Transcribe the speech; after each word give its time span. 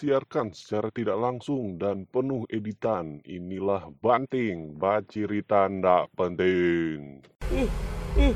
disiarkan 0.00 0.56
secara 0.56 0.88
tidak 0.88 1.20
langsung 1.20 1.76
dan 1.76 2.08
penuh 2.08 2.48
editan. 2.48 3.20
Inilah 3.28 3.92
Banting, 4.00 4.80
bacirita 4.80 5.68
ndak 5.68 6.08
penting. 6.16 7.20
Ih, 7.52 7.68
ih, 8.16 8.32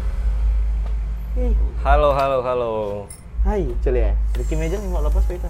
ih. 1.40 1.56
Halo, 1.80 2.12
halo, 2.12 2.44
halo. 2.44 2.72
Hai, 3.48 3.64
cile 3.80 3.96
ya. 3.96 4.14
Ricky 4.36 4.60
meja 4.60 4.76
nih 4.76 4.92
mau 4.92 5.00
lepas 5.00 5.24
kita. 5.24 5.48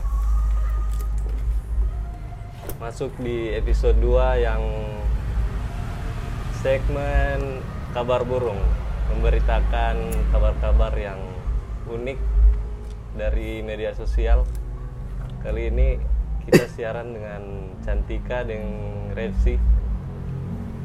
Masuk 2.79 3.11
di 3.19 3.51
episode 3.51 3.99
2 3.99 4.39
yang 4.39 4.62
segmen 6.62 7.59
kabar 7.91 8.23
burung 8.23 8.62
memberitakan 9.11 9.99
kabar-kabar 10.31 10.95
yang 10.95 11.18
unik 11.90 12.23
dari 13.18 13.67
media 13.67 13.90
sosial. 13.99 14.46
Kali 15.44 15.68
ini 15.68 16.00
kita 16.48 16.64
siaran 16.72 17.12
dengan 17.12 17.68
Cantika 17.84 18.48
dan 18.48 18.64
Revsi. 19.12 19.61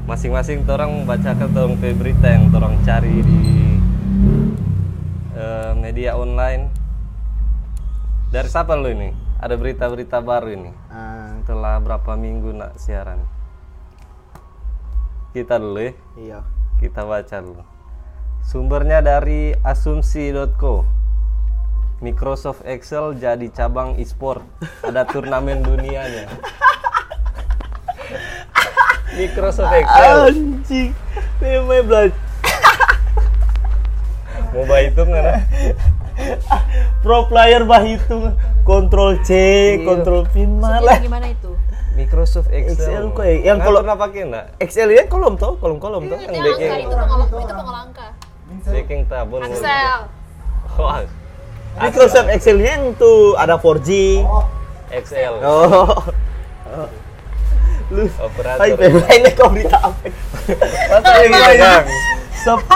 Masing-masing 0.04 0.68
orang 0.68 0.92
membacakan 1.00 1.48
tolong 1.56 1.80
berita 1.80 2.28
yang 2.28 2.52
orang 2.52 2.76
cari 2.84 3.24
di 3.24 3.44
eh, 5.32 5.72
media 5.80 6.20
online. 6.20 6.76
Dari 8.36 8.52
siapa 8.52 8.76
lu 8.76 8.92
ini? 8.92 9.16
Ada 9.40 9.56
berita-berita 9.56 10.20
baru 10.20 10.52
ini. 10.52 10.76
Ah, 10.92 11.40
Setelah 11.40 11.80
berapa 11.80 12.20
minggu 12.20 12.52
nak 12.52 12.76
siaran? 12.76 13.24
Kita 15.32 15.56
dulu 15.56 15.88
ya. 15.88 15.94
iya. 16.20 16.40
Kita 16.84 17.08
baca 17.08 17.40
dulu. 17.40 17.64
Sumbernya 18.44 19.00
dari 19.00 19.56
asumsi.co. 19.64 20.99
Microsoft 22.00 22.64
Excel 22.64 23.12
jadi 23.20 23.52
cabang 23.52 24.00
e-sport. 24.00 24.40
Ada 24.88 25.04
turnamen 25.04 25.60
dunianya. 25.60 26.32
Microsoft 29.20 29.76
Excel. 29.76 30.18
Anjing. 30.32 30.92
Memang 31.44 31.84
belajar. 31.84 32.16
Mau 34.50 34.66
hitung 34.66 35.10
nggak? 35.12 35.24
Nak? 35.24 35.40
Pro 37.04 37.28
player 37.28 37.68
bah 37.68 37.84
hitung. 37.84 38.34
Kontrol 38.64 39.20
C, 39.28 39.32
kontrol 39.84 40.24
pin 40.32 40.56
malah. 40.56 41.04
Gimana 41.04 41.28
itu? 41.36 41.52
Microsoft 42.00 42.48
Excel. 42.48 42.80
Excel 42.80 43.04
kok 43.12 43.24
ya? 43.28 43.36
Yang 43.54 43.58
kalau- 43.68 43.82
pernah 43.84 43.98
pakai 44.00 44.22
enggak? 44.24 44.46
Excel 44.64 44.88
ya 44.96 45.04
kolom 45.12 45.36
toh, 45.36 45.60
kolom-kolom 45.60 46.08
toh. 46.08 46.16
Yang 46.16 46.32
angka, 46.32 46.78
itu 46.80 46.96
pengol- 46.96 47.28
itu 47.28 47.54
pengolangka. 47.54 48.08
baking 48.72 49.02
tabun. 49.12 49.40
Excel. 49.44 50.00
Wah, 50.80 51.04
Microsoft 51.78 52.30
Excel-nya 52.34 52.72
yang 52.80 52.98
tuh 52.98 53.38
ada 53.38 53.62
4G. 53.62 54.24
Excel. 54.90 55.34
Oh. 55.46 55.86
Lu 57.94 58.06
Operator. 58.22 58.62
Hai, 59.06 59.18
ini 59.18 59.32
kau 59.34 59.50
berita 59.50 59.78
apa? 59.82 59.98
Masa 60.90 61.14
yang 61.22 61.34
Bang. 61.34 61.86
ini? 61.86 61.98
Sep. 62.34 62.60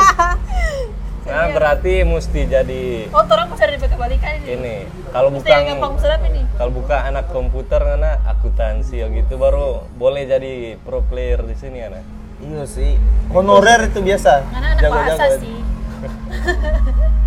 Nah, 1.24 1.50
berarti 1.56 2.04
mesti 2.04 2.46
jadi 2.46 3.08
Oh, 3.10 3.24
orang 3.24 3.48
mau 3.48 3.56
cari 3.56 3.80
kebalikan 3.80 4.44
ini. 4.44 4.54
ini. 4.54 4.76
Kalau 5.08 5.32
Mesti 5.32 5.40
bukan 5.40 5.56
yang 5.56 5.66
gampang 5.80 5.94
serap 5.98 6.22
ini. 6.28 6.42
kalau 6.60 6.72
buka 6.76 6.98
anak 7.00 7.26
komputer 7.32 7.80
karena 7.80 8.20
akuntansi 8.28 9.00
ya 9.00 9.08
gitu 9.08 9.40
baru 9.40 9.88
boleh 9.96 10.28
jadi 10.28 10.76
pro 10.84 11.00
player 11.00 11.48
di 11.48 11.56
sini 11.56 11.80
ya 11.80 11.96
Iya 12.44 12.64
sih. 12.68 13.00
Honorer 13.32 13.88
itu 13.88 14.04
biasa. 14.04 14.44
Karena 14.52 14.68
anak 14.76 14.84
bahasa 14.84 15.26
sih. 15.40 15.58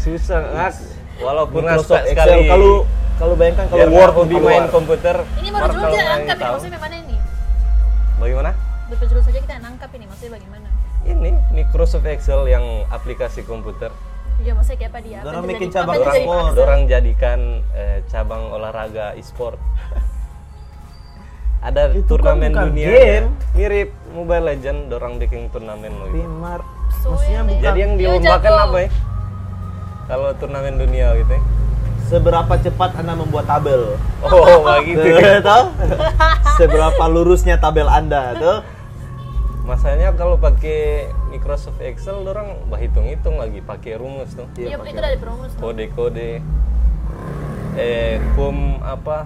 susah 0.00 0.40
nggak 0.42 0.70
walaupun 1.20 1.62
Microsoft 1.62 2.04
sekali 2.08 2.48
kalau 2.48 2.88
kalau 3.14 3.34
bayangkan 3.38 3.66
kalau 3.70 3.86
Word 3.88 4.12
hobi 4.12 4.34
keluar. 4.34 4.50
main 4.50 4.66
komputer 4.68 5.16
Ini 5.38 5.48
baru 5.54 5.70
kalau 5.70 5.94
kita 5.94 6.12
angkat 6.18 6.36
ini. 6.36 6.50
Maksudnya 6.50 6.78
mana 6.82 6.96
ini? 6.98 7.16
bagaimana 8.18 8.50
Berpejuru 8.84 9.20
saja 9.22 9.38
kita 9.40 9.56
nangkap 9.62 9.90
ini. 9.94 10.04
Maksudnya 10.10 10.32
bagaimana? 10.36 10.68
ini 11.04 11.30
Microsoft 11.52 12.08
Excel 12.08 12.48
yang 12.48 12.64
aplikasi 12.88 13.44
komputer 13.44 13.92
Iya, 14.42 14.50
maksudnya 14.50 14.78
kayak 14.82 14.90
apa 14.90 15.00
dia? 15.04 15.16
Apa 15.20 15.24
Dorang 15.24 15.36
yang 15.38 15.50
bikin 15.54 15.68
cabang 15.70 15.94
apa. 15.94 16.10
Excel? 16.10 16.58
orang 16.58 16.80
jadikan 16.90 17.40
eh, 17.70 17.98
cabang 18.10 18.42
olahraga 18.50 19.06
e-sport 19.14 19.60
ada 21.64 21.88
Itu 21.96 22.20
kan 22.20 22.36
turnamen 22.36 22.52
bukan 22.52 22.66
dunia 22.76 22.88
game. 22.92 23.28
mirip 23.56 23.88
Mobile 24.12 24.44
Legend 24.52 24.92
orang 24.92 25.12
bikin 25.16 25.48
turnamen 25.48 25.92
loh 25.96 26.08
itu. 26.12 26.20
Pimar. 26.20 26.60
Maksudnya 27.04 27.40
bukan 27.40 27.62
Jadi 27.62 27.78
yang 27.80 27.92
Yo, 27.94 27.98
dilombakan 28.20 28.52
apa 28.68 28.78
ya? 28.84 28.88
Kalau 30.04 30.36
turnamen 30.36 30.76
dunia 30.76 31.16
gitu 31.16 31.32
ya? 31.34 31.42
seberapa 32.08 32.54
cepat 32.60 33.00
Anda 33.00 33.16
membuat 33.16 33.48
tabel. 33.48 33.96
Oh, 34.22 34.60
begitu. 34.78 35.02
Tuh, 35.02 35.40
Tahu? 35.40 35.64
Seberapa 36.60 37.04
lurusnya 37.08 37.56
tabel 37.58 37.88
Anda, 37.88 38.36
tuh. 38.36 38.58
Masanya 39.64 40.12
kalau 40.12 40.36
pakai 40.36 41.08
Microsoft 41.32 41.80
Excel 41.80 42.20
orang 42.20 42.68
bah 42.68 42.76
hitung-hitung 42.76 43.40
lagi 43.40 43.64
pakai 43.64 43.96
rumus 43.96 44.36
tuh. 44.36 44.44
Iya, 44.60 44.76
itu 44.76 45.00
dari 45.00 45.16
promo. 45.16 45.48
Kode-kode 45.56 46.44
eh 47.74 48.20
kum 48.36 48.84
apa? 48.84 49.24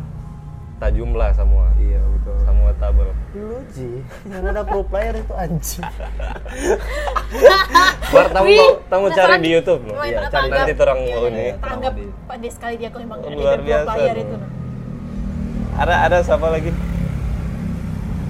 Tak 0.79 0.91
jumlah 0.95 1.31
semua. 1.35 1.67
Iya, 1.75 1.99
betul. 1.99 2.35
Semua 2.43 2.71
tabel. 2.79 3.11
Lu 3.35 3.59
Ji, 3.69 4.01
yang 4.25 4.45
ada 4.47 4.63
pro 4.63 4.81
player 4.81 5.15
itu 5.17 5.33
anjing. 5.35 5.83
Bar 8.15 8.27
tamu 8.87 9.07
cari 9.11 9.35
di 9.43 9.49
YouTube 9.53 9.83
loh. 9.85 9.95
Iya, 9.99 10.27
cari 10.27 10.49
tanggap. 10.49 10.59
nanti 10.65 10.73
orang 10.79 10.99
Iya, 10.99 11.11
mau 11.11 11.27
ini. 11.27 11.43
iya. 11.43 11.55
Tanggap 11.59 11.93
pandai 12.25 12.51
sekali 12.51 12.75
dia 12.79 12.89
kok 12.89 13.01
memang 13.03 13.19
Luar 13.27 13.53
ada 13.53 13.61
biasa 13.61 13.91
player 13.91 14.15
tuh. 14.15 14.23
itu. 14.23 14.37
nah. 14.39 14.51
Ada 15.79 15.95
ada 16.07 16.17
siapa 16.23 16.47
lagi? 16.49 16.71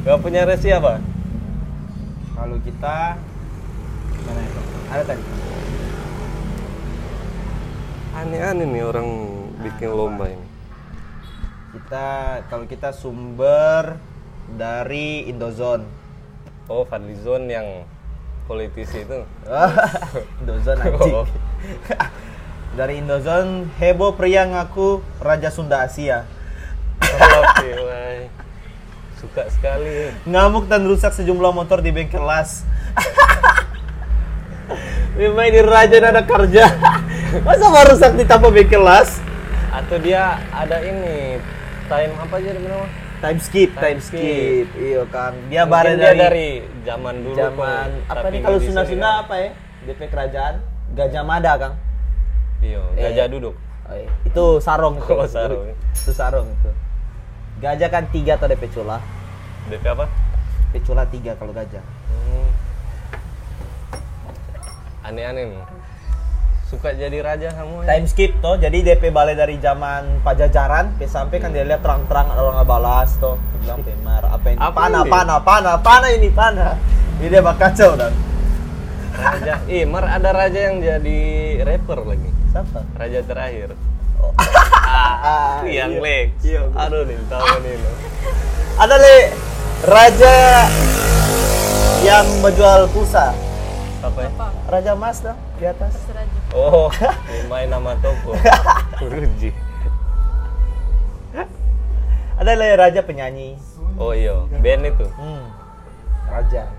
Gak 0.03 0.19
punya 0.19 0.41
resi 0.45 0.69
apa? 0.73 0.93
Kalau 2.33 2.57
kita 2.65 2.97
mana 4.25 4.41
itu? 4.41 4.61
Ada 4.89 5.03
tadi. 5.05 5.23
Aneh-aneh 8.15 8.67
nih 8.67 8.83
orang 8.83 9.09
bikin 9.61 9.91
lomba 9.91 10.27
ini. 10.27 10.47
Kita 11.69 12.41
kalau 12.49 12.65
kita 12.65 12.97
sumber 12.97 14.01
dari 14.57 15.29
Indozone. 15.29 15.85
Oh, 16.65 16.89
Fadlizon 16.89 17.49
yang 17.49 17.85
politisi 18.49 19.05
itu. 19.05 19.21
Indozone 20.41 20.81
anjing. 20.81 21.13
Oh. 21.13 21.29
dari 22.79 23.05
Indozone, 23.05 23.69
heboh 23.77 24.17
pria 24.17 24.49
ngaku 24.49 25.05
Raja 25.21 25.53
Sunda 25.53 25.85
Asia. 25.85 26.25
Oke, 27.05 27.69
wai. 27.85 28.33
Suka 29.21 29.45
sekali. 29.53 30.09
Ngamuk 30.25 30.73
dan 30.73 30.89
rusak 30.89 31.13
sejumlah 31.13 31.53
motor 31.53 31.85
di 31.85 31.93
bengkel 31.93 32.25
las. 32.25 32.65
Memang 35.19 35.51
ini 35.51 35.61
raja 35.67 35.99
dan 35.99 36.15
ada 36.15 36.23
kerja. 36.23 36.65
Masa 37.43 37.67
mau 37.67 37.83
rusak 37.83 38.15
di 38.15 38.25
tanpa 38.25 38.49
bengkel 38.49 38.81
las? 38.81 39.19
Atau 39.75 39.99
dia 39.99 40.39
ada 40.55 40.79
ini 40.79 41.43
time 41.89 42.13
apa 42.21 42.35
aja 42.37 42.51
namanya? 42.53 42.87
Time 43.19 43.39
skip, 43.43 43.71
time, 43.75 43.83
Time 43.83 44.01
skip. 44.05 44.67
Iya 44.79 45.03
kan. 45.11 45.33
Dia 45.51 45.65
bare 45.67 45.99
dari, 45.99 46.21
dari 46.21 46.49
zaman 46.87 47.15
dulu 47.25 47.35
zaman 47.35 47.89
kok, 48.07 48.13
apa 48.15 48.27
nih 48.31 48.41
kalau 48.45 48.59
Sunda-Sunda 48.63 49.11
kan. 49.11 49.23
apa 49.27 49.35
ya? 49.41 49.51
DP 49.89 50.01
kerajaan 50.13 50.55
Gajah 50.95 51.25
Mada, 51.25 51.53
Kang. 51.61 51.75
Iya, 52.59 52.83
gajah 52.97 53.27
duduk. 53.31 53.55
Oh, 53.87 53.95
iya. 53.95 54.11
Itu 54.25 54.45
sarong 54.59 54.99
itu. 54.99 55.13
Oh, 55.15 55.29
sarong. 55.29 55.73
Itu 55.95 56.13
sarong 56.13 56.49
itu. 56.49 56.71
Gajah 57.61 57.89
kan 57.93 58.05
tiga 58.11 58.41
atau 58.41 58.49
DP 58.49 58.67
cula. 58.73 58.99
DP 59.69 59.85
apa? 59.85 60.07
DP 60.73 60.75
cula 60.85 61.05
tiga 61.07 61.37
kalau 61.37 61.53
gajah. 61.53 61.85
Hmm. 62.11 62.49
Aneh-aneh 65.07 65.55
nih. 65.55 65.63
Suka 66.69 66.93
jadi 66.93 67.25
raja 67.25 67.49
kamu 67.57 67.81
ya? 67.81 67.97
Time 67.97 68.05
skip 68.05 68.33
toh, 68.45 68.61
jadi 68.61 68.85
DP 68.85 69.09
balai 69.09 69.33
dari 69.33 69.57
zaman 69.57 70.21
Pajajaran, 70.21 71.01
sampai 71.01 71.09
sampai 71.09 71.37
kan 71.41 71.49
dia 71.57 71.65
lihat 71.65 71.81
terang-terang 71.81 72.29
ada 72.29 72.45
orang 72.45 72.61
nggak 72.61 72.69
balas 72.69 73.17
toh. 73.17 73.41
Dia 73.41 73.59
bilang 73.65 73.81
Pemar, 73.81 74.23
apa 74.29 74.47
ini? 74.53 74.59
Apa 74.61 74.77
Pana, 74.77 75.01
ini? 75.01 75.09
pana, 75.09 75.35
pana, 75.41 75.73
pana 75.81 76.07
ini 76.13 76.29
pana. 76.29 76.69
Ini 77.25 77.27
dia 77.33 77.41
bakal 77.41 77.73
kacau 77.73 77.97
dan. 77.97 78.13
Raja. 79.17 79.55
Mar 79.89 80.05
ada 80.13 80.31
raja 80.31 80.61
yang 80.69 80.77
jadi 80.85 81.21
rapper 81.65 82.05
lagi. 82.05 82.31
Siapa? 82.53 82.81
Raja 83.01 83.21
terakhir. 83.25 83.69
Ah, 84.85 85.65
yang 85.81 85.97
iya. 85.97 86.05
Lex. 86.05 86.29
Iya. 86.45 86.63
Aduh 86.85 87.09
nih, 87.09 87.17
tahu 87.33 87.65
nih 87.65 87.75
lo. 87.81 87.91
Ada 88.77 88.95
le 89.01 89.17
raja 89.89 90.35
yang 92.05 92.29
menjual 92.45 92.93
pulsa. 92.93 93.33
Apa 94.05 94.19
ya? 94.21 94.31
Raja 94.69 94.93
Mas 94.93 95.25
dah 95.25 95.48
di 95.59 95.67
atas. 95.67 95.95
Oh, 96.55 96.87
main 97.51 97.67
nama 97.67 97.99
toko. 97.99 98.39
Ruji. 99.03 99.51
Ada 102.39 102.55
le 102.55 102.69
raja 102.79 103.03
penyanyi. 103.03 103.59
Oh 103.99 104.15
iya, 104.15 104.47
band 104.63 104.87
itu. 104.87 105.07
Hmm. 105.19 105.51
Raja. 106.31 106.71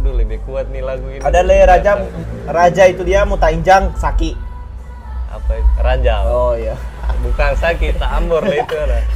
Aduh, 0.00 0.16
lebih 0.16 0.40
kuat 0.48 0.72
nih 0.72 0.80
lagu 0.80 1.04
ini. 1.12 1.20
Ada 1.20 1.44
le 1.44 1.58
raja 1.68 1.92
raja 2.48 2.82
itu 2.88 3.04
dia 3.04 3.28
mau 3.28 3.36
tainjang 3.36 3.92
saki. 4.00 4.32
Apa 5.28 5.60
itu? 5.60 5.70
Ranjau. 5.76 6.22
Oh 6.24 6.52
iya. 6.56 6.72
Bukan 7.20 7.52
sakit, 7.60 8.00
tak 8.00 8.16
ambor 8.16 8.40
lah 8.40 8.56
itu 8.56 8.76
lah. 8.80 9.02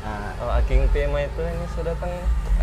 Nah, 0.00 0.32
Oh, 0.40 0.48
Aking 0.56 0.88
tema 0.96 1.20
itu 1.20 1.44
ini 1.44 1.66
sudah 1.76 1.92
datang. 1.92 2.08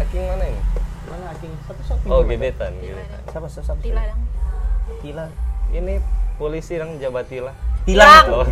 Aking 0.01 0.25
mana 0.25 0.49
ini? 0.49 0.61
Mana 1.07 1.31
Aking? 1.33 1.53
Satu 1.65 1.81
satu. 1.87 2.03
Oh, 2.11 2.21
gebetan, 2.23 2.71
gebetan. 2.79 3.19
Siapa 3.31 3.47
siapa? 3.47 3.65
siapa? 3.73 3.81
Tila 3.81 4.01
dong. 4.03 4.21
Tila. 5.03 5.25
Ini 5.71 5.93
polisi 6.37 6.73
yang 6.79 6.99
jabatila. 6.99 7.51
Tila. 7.87 8.07
Oh, 8.31 8.47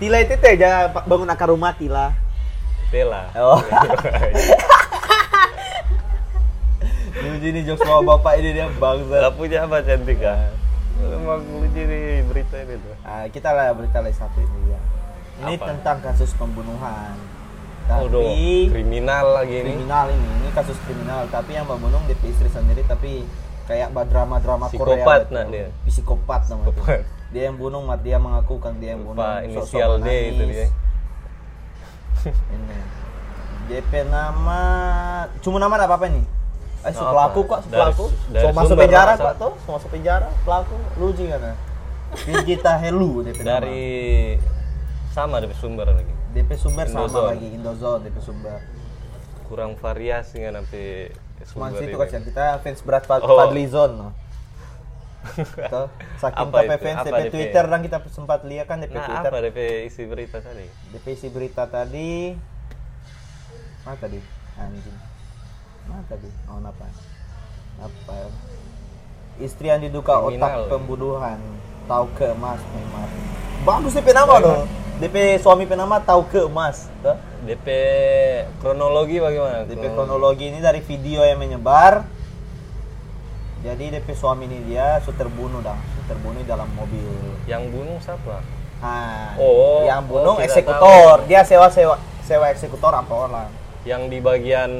Tila 0.00 0.16
itu 0.24 0.34
teh 0.40 0.54
ja 0.56 0.88
bangun 1.06 1.30
akar 1.30 1.48
rumah 1.52 1.72
Tila. 1.76 2.12
Tela. 2.90 3.30
Oh. 3.38 3.60
Lucu 7.20 7.48
nih 7.52 7.62
jokes 7.68 7.84
sama 7.84 8.00
bapak 8.16 8.40
ini 8.40 8.56
dia 8.56 8.66
bangsa. 8.80 9.28
Gak 9.28 9.34
punya 9.36 9.68
apa 9.68 9.84
cantik 9.84 10.18
kan? 10.24 10.50
Emang 11.00 11.40
lucu 11.44 11.80
nih 11.80 12.24
berita 12.28 12.56
ini 12.60 12.74
tuh. 12.80 12.94
Ah, 13.04 13.24
kita 13.28 13.52
lah 13.52 13.72
berita 13.76 14.00
lagi 14.00 14.16
satu 14.16 14.40
ini 14.40 14.72
ya. 14.72 14.80
Ini 15.40 15.54
Apa? 15.56 15.66
tentang 15.72 15.98
kasus 16.04 16.32
pembunuhan. 16.36 17.16
Udah 17.90 18.22
Tapi 18.22 18.70
kriminal 18.70 19.26
lagi 19.34 19.54
ini. 19.58 19.66
kriminal 19.74 20.06
ini, 20.14 20.28
ini 20.40 20.48
kasus 20.54 20.78
kriminal. 20.86 21.26
Tapi 21.26 21.50
yang 21.58 21.66
membunuh 21.66 21.98
DP 22.06 22.30
istri 22.30 22.48
sendiri, 22.48 22.86
tapi 22.86 23.26
kayak 23.66 23.90
drama-drama 23.90 24.66
Korea. 24.70 25.02
Psikopat 25.02 25.20
gitu. 25.26 25.34
nah 25.34 25.44
dia. 25.50 25.68
Psikopat 25.86 26.40
namanya. 26.46 26.66
Psikopat. 26.70 27.00
Dia 27.30 27.42
yang 27.46 27.56
bunuh, 27.62 27.80
mat 27.86 28.02
dia 28.02 28.18
mengakukan 28.18 28.72
dia 28.82 28.98
yang 28.98 29.02
bunuh. 29.06 29.22
Inisial 29.46 30.02
D 30.02 30.08
itu 30.34 30.42
dia. 30.50 30.66
Ini. 32.54 32.78
DP 33.70 33.92
nama, 34.10 34.60
cuma 35.38 35.62
nama 35.62 35.78
ada 35.78 35.86
apa-apa 35.86 36.10
nih? 36.10 36.26
Eh, 36.80 36.90
Apa? 36.90 37.06
pelaku 37.12 37.40
kok, 37.46 37.60
pelaku. 37.70 38.04
So 38.34 38.46
masuk 38.50 38.74
penjara 38.74 39.12
kok 39.14 39.34
tuh, 39.38 39.52
so 39.62 39.68
masuk 39.78 39.90
penjara, 39.94 40.26
pelaku. 40.42 40.74
Lucu 40.98 41.30
kan? 41.30 41.38
ya? 41.38 41.54
Vijita 42.26 42.74
Helu 42.82 43.22
DP 43.22 43.46
nama. 43.46 43.62
Dari 43.62 43.86
sama 45.14 45.38
dari 45.38 45.54
sumber 45.54 45.86
lagi. 45.86 46.19
DP 46.30 46.50
sumber 46.54 46.86
sama 46.86 47.04
Indozone. 47.04 47.28
lagi 47.28 47.46
Indozone 47.50 48.00
DP 48.04 48.16
sumber. 48.20 48.58
Kurang 49.44 49.74
variasi 49.76 50.38
kan 50.38 50.54
sampai 50.56 51.10
Cuman 51.44 51.70
sumber 51.72 51.82
ini. 51.82 52.08
kan 52.08 52.22
kita 52.22 52.44
fans 52.60 52.80
berat 52.80 53.04
Fad 53.04 53.20
Oh. 53.20 53.34
Fadlizon 53.36 53.90
no. 53.96 54.08
Tuh, 55.68 55.86
saking 56.16 56.48
Apa 56.48 56.58
itu? 56.64 56.76
fans 56.80 56.98
DP 57.02 57.18
DP? 57.20 57.30
Twitter 57.30 57.64
dan 57.66 57.80
kita 57.82 57.98
sempat 58.08 58.40
lihat 58.42 58.66
kan 58.66 58.78
DP 58.78 58.94
Nah, 58.94 59.04
Twitter. 59.04 59.28
apa 59.28 59.38
DP 59.42 59.58
isi 59.84 60.02
berita 60.04 60.38
tadi? 60.38 60.66
DP 60.90 61.06
isi 61.10 61.28
berita 61.28 61.62
tadi 61.66 62.10
mana 63.80 63.96
tadi? 63.96 64.20
Anjing. 64.56 64.96
Mana 65.84 66.02
tadi? 66.04 66.28
Oh, 66.46 66.56
apa? 66.58 66.84
Apa? 67.80 68.16
Istri 69.36 69.66
yang 69.66 69.80
diduga 69.80 70.20
Kriminal. 70.20 70.36
otak 70.62 70.70
pembunuhan 70.70 71.38
tahu 71.84 72.06
ke 72.12 72.28
emas 72.30 72.60
memang. 72.70 73.08
Bagus 73.60 73.92
DP 73.92 74.08
nama 74.10 74.36
loh. 74.36 74.64
DP 75.00 75.40
suami 75.40 75.64
penama 75.64 75.96
tahu 76.04 76.28
ke 76.28 76.44
emas. 76.44 76.92
Tuh. 77.00 77.16
DP 77.48 77.66
kronologi 78.60 79.16
bagaimana? 79.16 79.64
DP 79.64 79.96
kronologi 79.96 80.52
ini 80.52 80.60
dari 80.60 80.84
video 80.84 81.24
yang 81.24 81.40
menyebar. 81.40 82.04
Jadi 83.64 83.96
DP 83.96 84.12
suami 84.12 84.44
ini 84.44 84.60
dia 84.68 85.00
sudah 85.00 85.24
terbunuh 85.24 85.64
dah, 85.64 85.76
sudah 85.96 86.04
terbunuh 86.12 86.44
dalam 86.44 86.68
mobil. 86.76 87.08
Yang 87.48 87.62
bunuh 87.72 87.96
siapa? 88.04 88.44
Ah, 88.84 89.36
Oh, 89.40 89.88
yang 89.88 90.04
bunuh 90.04 90.36
oh, 90.36 90.44
eksekutor. 90.44 91.24
Dia 91.24 91.48
sewa 91.48 91.72
sewa 91.72 91.96
sewa 92.20 92.52
eksekutor 92.52 92.92
apa 92.92 93.14
orang? 93.16 93.48
Yang 93.88 94.02
di 94.12 94.18
bagian 94.20 94.72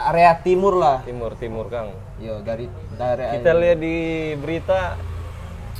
Area 0.00 0.32
timur 0.40 0.80
lah. 0.80 1.04
timur 1.04 1.32
timur 1.36 1.68
Kang. 1.68 1.92
Yo 2.20 2.40
dari 2.44 2.68
dari 2.96 3.40
Kita 3.40 3.52
lihat 3.56 3.78
di 3.80 3.96
berita 4.36 4.96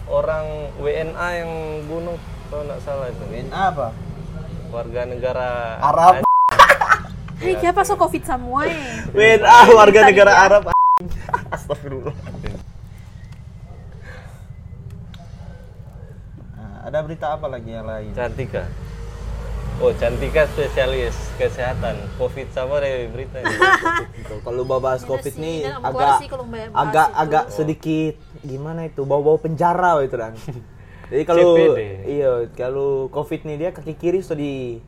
orang 0.09 0.76
WNA 0.81 1.29
yang 1.44 1.53
bunuh 1.88 2.17
kalau 2.50 2.67
nggak 2.67 2.82
salah 2.82 3.06
itu 3.06 3.25
WNA 3.31 3.62
apa? 3.70 3.88
warga 4.75 5.02
negara 5.06 5.79
Arab. 5.79 6.14
Hei, 7.43 7.55
siapa 7.62 7.87
so 7.87 7.94
covid 7.94 8.26
semua 8.26 8.67
eh? 8.67 8.75
WNA 9.14 9.58
warga 9.70 10.00
negara 10.11 10.32
ya. 10.35 10.38
Arab. 10.50 10.62
Astagfirullah. 11.55 12.14
Nah, 16.58 16.75
ada 16.91 16.99
berita 17.06 17.38
apa 17.38 17.47
lagi 17.47 17.70
yang 17.70 17.87
lain? 17.87 18.11
Cantika. 18.19 18.67
Oh, 19.81 19.94
Cantika 19.97 20.44
spesialis 20.50 21.17
kesehatan 21.41 21.97
COVID 22.20 22.52
sama 22.52 22.82
dari 22.82 23.08
berita 23.08 23.41
ini. 23.41 23.56
Kalau 24.44 24.67
bahas 24.67 25.06
covid 25.06 25.35
nih 25.38 25.70
agak 25.81 26.19
agak 26.75 27.08
itu. 27.08 27.23
agak 27.23 27.44
sedikit 27.55 28.14
gimana 28.43 28.91
itu 28.91 29.06
bau-bau 29.06 29.38
penjara 29.38 30.02
itu 30.02 30.19
dan. 30.19 30.35
Jadi 31.11 31.23
kalau 31.27 31.59
iya 32.07 32.47
kalau 32.55 33.11
covid 33.11 33.43
nih 33.43 33.57
dia 33.59 33.71
kaki 33.75 33.99
kiri 33.99 34.23
sudah 34.23 34.39
di 34.39 34.79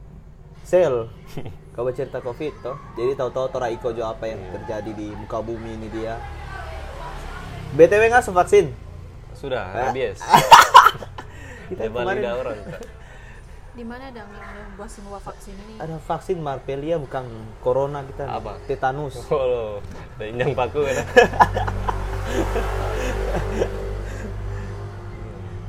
sel. 0.62 1.10
Kau 1.74 1.88
cerita 1.88 2.20
covid 2.20 2.52
toh. 2.60 2.76
Jadi 2.94 3.16
tahu-tahu 3.16 3.48
Tora 3.48 3.72
Iko 3.72 3.96
jo 3.96 4.04
apa 4.04 4.28
yang 4.28 4.38
terjadi 4.52 4.92
di 4.92 5.08
muka 5.16 5.40
bumi 5.40 5.80
ini 5.80 5.88
dia. 5.88 6.20
BTW 7.72 8.12
nggak 8.12 8.28
vaksin? 8.28 8.68
Sudah, 9.32 9.72
rabies. 9.72 10.20
Kita 11.72 11.88
Lebar 11.88 12.04
kemarin 12.04 12.24
orang. 12.36 12.58
Di 13.72 13.80
mana 13.88 14.12
dong 14.12 14.28
yang 14.28 14.52
yang 14.52 14.70
buat 14.76 14.90
semua 14.92 15.16
vaksin 15.16 15.56
ini? 15.56 15.80
ada 15.80 15.96
vaksin 15.96 16.36
Marpelia 16.36 17.00
bukan 17.00 17.24
corona 17.64 18.04
kita. 18.04 18.28
nih. 18.28 18.36
Apa? 18.36 18.52
Tetanus. 18.68 19.16
Oh, 19.32 19.40
lo. 19.40 19.64
Injang 20.20 20.52
paku 20.52 20.84
kan. 20.84 20.96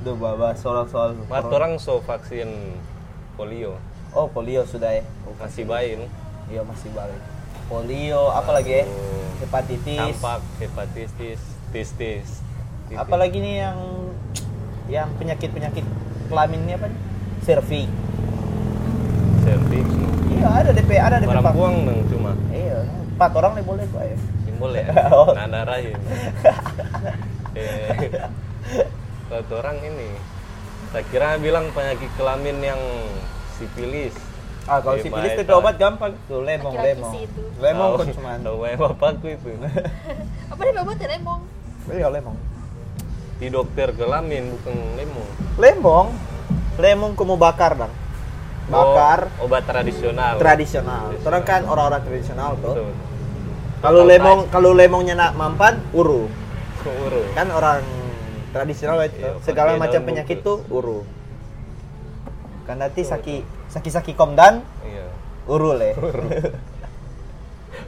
Duh, 0.04 0.20
bahas 0.20 0.60
soal-soal 0.60 1.16
Mat 1.32 1.48
orang 1.48 1.80
so 1.80 2.04
vaksin 2.04 2.76
polio. 3.40 3.80
Oh, 4.12 4.28
polio 4.28 4.68
sudah 4.68 5.00
ya. 5.00 5.04
Oh, 5.24 5.32
Masih 5.40 5.64
bayi 5.64 5.96
no? 5.96 6.12
Iya 6.52 6.60
masih 6.68 6.92
balik. 6.92 7.24
Polio, 7.72 8.28
apa 8.36 8.52
lagi 8.52 8.84
ya? 8.84 8.86
Hepatitis. 9.40 10.20
Campak, 10.20 10.44
hepatitis, 10.60 11.40
tistis. 11.72 11.72
titis. 11.72 12.44
Apalagi 13.00 13.40
nih 13.40 13.64
yang 13.64 13.80
yang 14.92 15.08
penyakit-penyakit 15.16 15.88
kelamin 16.28 16.68
ini 16.68 16.76
apa 16.76 16.92
nih? 16.92 17.00
Cervix. 17.48 17.88
Cervix. 19.48 19.88
Iya, 20.36 20.48
ada 20.52 20.76
DP, 20.76 20.92
ada 21.00 21.16
DP. 21.24 21.32
Orang 21.32 21.48
buang 21.56 21.76
dong 21.88 22.04
cuma. 22.12 22.36
Iya, 22.52 22.84
empat 23.16 23.32
orang 23.40 23.56
nih 23.56 23.64
boleh 23.64 23.88
gua 23.88 24.04
ya. 24.04 24.20
Simbol 24.44 24.76
ya. 24.76 24.84
Oh. 25.16 25.32
Nada 25.32 25.64
rahim. 25.64 25.96
orang 29.32 29.78
ini. 29.80 30.10
Tak 30.92 31.10
kira 31.10 31.40
bilang 31.40 31.72
penyakit 31.72 32.12
kelamin 32.20 32.58
yang 32.62 32.82
sipilis. 33.56 34.14
Ah, 34.64 34.80
kalau 34.80 34.96
sipilis 34.96 35.36
tapi 35.36 35.52
obat 35.52 35.76
gampang 35.76 36.16
tuh, 36.30 36.40
lemong, 36.40 36.72
Laki-laki 36.72 36.96
lemong. 36.96 37.12
sih 37.12 37.22
itu. 37.28 37.42
Lemong. 37.60 37.92
Tahu 38.44 38.58
bapakku 38.80 39.28
itu. 39.28 39.48
Apa 40.52 40.60
dia 40.64 40.74
bawa 40.76 40.94
lemong? 40.96 41.42
Iya, 41.92 42.08
lemong. 42.08 42.38
Di 43.44 43.48
dokter 43.52 43.92
kelamin 43.92 44.56
bukan 44.56 44.76
lemon. 44.96 45.28
Lemong. 45.60 46.08
Lemong 46.80 47.12
kamu 47.20 47.36
bakar, 47.36 47.76
Bang. 47.76 47.92
Bakar 48.72 49.28
Oh, 49.44 49.52
obat 49.52 49.68
tradisional. 49.68 50.40
tradisional. 50.40 51.12
Orang 51.28 51.44
kan 51.44 51.68
orang-orang 51.68 52.02
tradisional 52.08 52.56
tuh. 52.64 52.80
Betul. 52.80 52.92
Kalau 53.84 54.08
lemong 54.08 54.40
kalau 54.48 54.72
lemongnya 54.72 55.20
nak 55.20 55.36
mampan, 55.36 55.84
uru. 55.92 56.32
Uru. 57.04 57.24
Kan 57.36 57.52
orang 57.52 57.84
tradisional 58.54 59.02
itu. 59.04 59.18
Iya, 59.20 59.34
Segala 59.42 59.76
macam 59.76 60.02
penyakit 60.06 60.46
tuh 60.46 60.62
uru. 60.70 61.02
Kan 62.64 62.80
nanti 62.80 63.04
saki 63.04 63.44
saki-saki 63.68 64.14
komdan 64.14 64.62
Iya. 64.86 65.10
uru 65.50 65.74
le. 65.74 65.92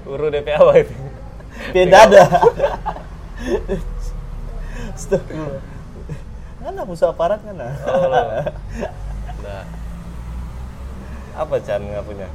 Uru 0.06 0.30
DP 0.30 0.54
apa 0.54 0.86
itu? 0.86 0.94
Beda 1.74 2.06
ada. 2.06 2.24
Mana 6.62 6.82
musuh 6.86 7.10
aparat 7.10 7.42
kan? 7.42 7.58
nah? 7.58 7.74
Oh, 7.90 8.10
nah. 9.42 9.64
Apa 11.42 11.58
Chan 11.62 11.82
nggak 11.82 12.06
punya? 12.06 12.30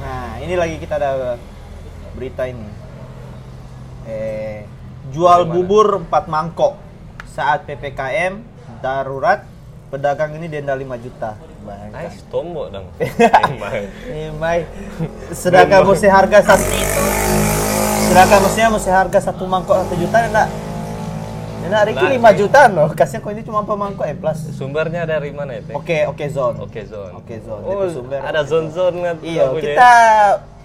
Nah, 0.00 0.36
ini 0.40 0.54
lagi 0.56 0.76
kita 0.80 0.96
ada 0.96 1.36
berita 2.16 2.44
ini. 2.48 2.83
Eh, 4.04 4.68
jual 5.10 5.48
Bagaimana? 5.48 5.54
bubur 5.54 5.86
4 6.04 6.26
mangkok 6.28 6.74
saat 7.26 7.64
PPKM 7.64 8.40
darurat 8.78 9.42
pedagang 9.88 10.36
ini 10.36 10.46
denda 10.46 10.72
5 10.72 10.96
juta. 10.98 11.34
Bayangkan. 11.64 11.96
Nice 12.04 12.20
tombok 12.28 12.66
dong. 12.68 12.86
Emang. 13.48 13.88
Ini 14.04 14.36
Mai. 14.36 14.68
Sedangkan 15.32 15.88
mesti 15.88 16.06
harga 16.06 16.38
satu 16.44 16.64
Sedangkan 18.04 18.38
mestinya 18.44 18.68
mesti 18.76 18.90
harga 18.92 19.18
satu 19.22 19.48
mangkok 19.48 19.80
satu 19.80 19.94
juta 19.96 20.18
enggak? 20.20 20.48
Riki 21.64 21.96
Nah, 21.96 22.12
5 22.12 22.28
ini- 22.28 22.36
juta 22.36 22.68
loh. 22.68 22.92
Kasihnya 22.92 23.24
kok 23.24 23.30
ini 23.32 23.40
cuma 23.40 23.64
4 23.64 23.72
mangkok 23.72 24.04
eh 24.04 24.12
plus. 24.12 24.52
Sumbernya 24.52 25.08
dari 25.08 25.32
mana 25.32 25.56
itu? 25.56 25.72
Oke, 25.72 26.04
oke 26.04 26.28
zone. 26.28 26.60
Oke 26.60 26.84
zone. 26.84 27.12
Oke, 27.16 27.40
zone. 27.40 27.62
Oh, 27.64 27.72
Itu 27.80 28.04
sumber. 28.04 28.20
ada 28.20 28.44
zone 28.44 28.68
zone 28.68 28.96
kan? 29.00 29.16
Iya, 29.24 29.48
kita 29.56 29.90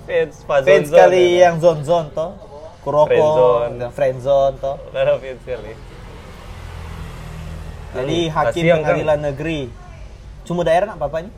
fans, 0.03 0.35
fans 0.43 0.65
zone-zone 0.67 0.99
kali 0.99 1.23
ya. 1.31 1.47
yang 1.47 1.55
zone 1.63 1.81
zone 1.87 2.11
toh. 2.11 2.35
Kuroko, 2.79 3.11
Friendzone. 3.11 3.75
dan 3.75 3.89
friendzone 3.91 4.55
toh. 4.57 4.77
Lara 4.95 5.19
official 5.19 5.61
ya. 5.61 5.77
Jadi 7.89 8.17
Lalu, 8.29 8.33
hakim 8.33 8.63
pengadilan 8.79 9.19
negeri. 9.19 9.61
Cuma 10.45 10.61
daerah 10.61 10.93
nak 10.93 11.01
apa 11.01 11.17
ini? 11.25 11.31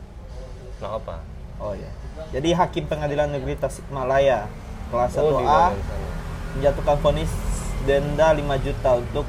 Nah 0.78 0.90
apa? 1.00 1.16
Oh 1.58 1.72
iya. 1.72 1.90
Jadi 2.30 2.48
hakim 2.52 2.84
pengadilan 2.86 3.28
negeri 3.32 3.56
Tasikmalaya 3.56 4.46
kelas 4.92 5.12
1A 5.16 5.22
Oh, 5.22 5.40
di 5.40 5.44
dalam 5.44 5.72
sana. 5.72 6.06
menjatuhkan 6.54 6.96
vonis 7.00 7.32
denda 7.82 8.28
5 8.36 8.64
juta 8.64 8.90
untuk 9.00 9.26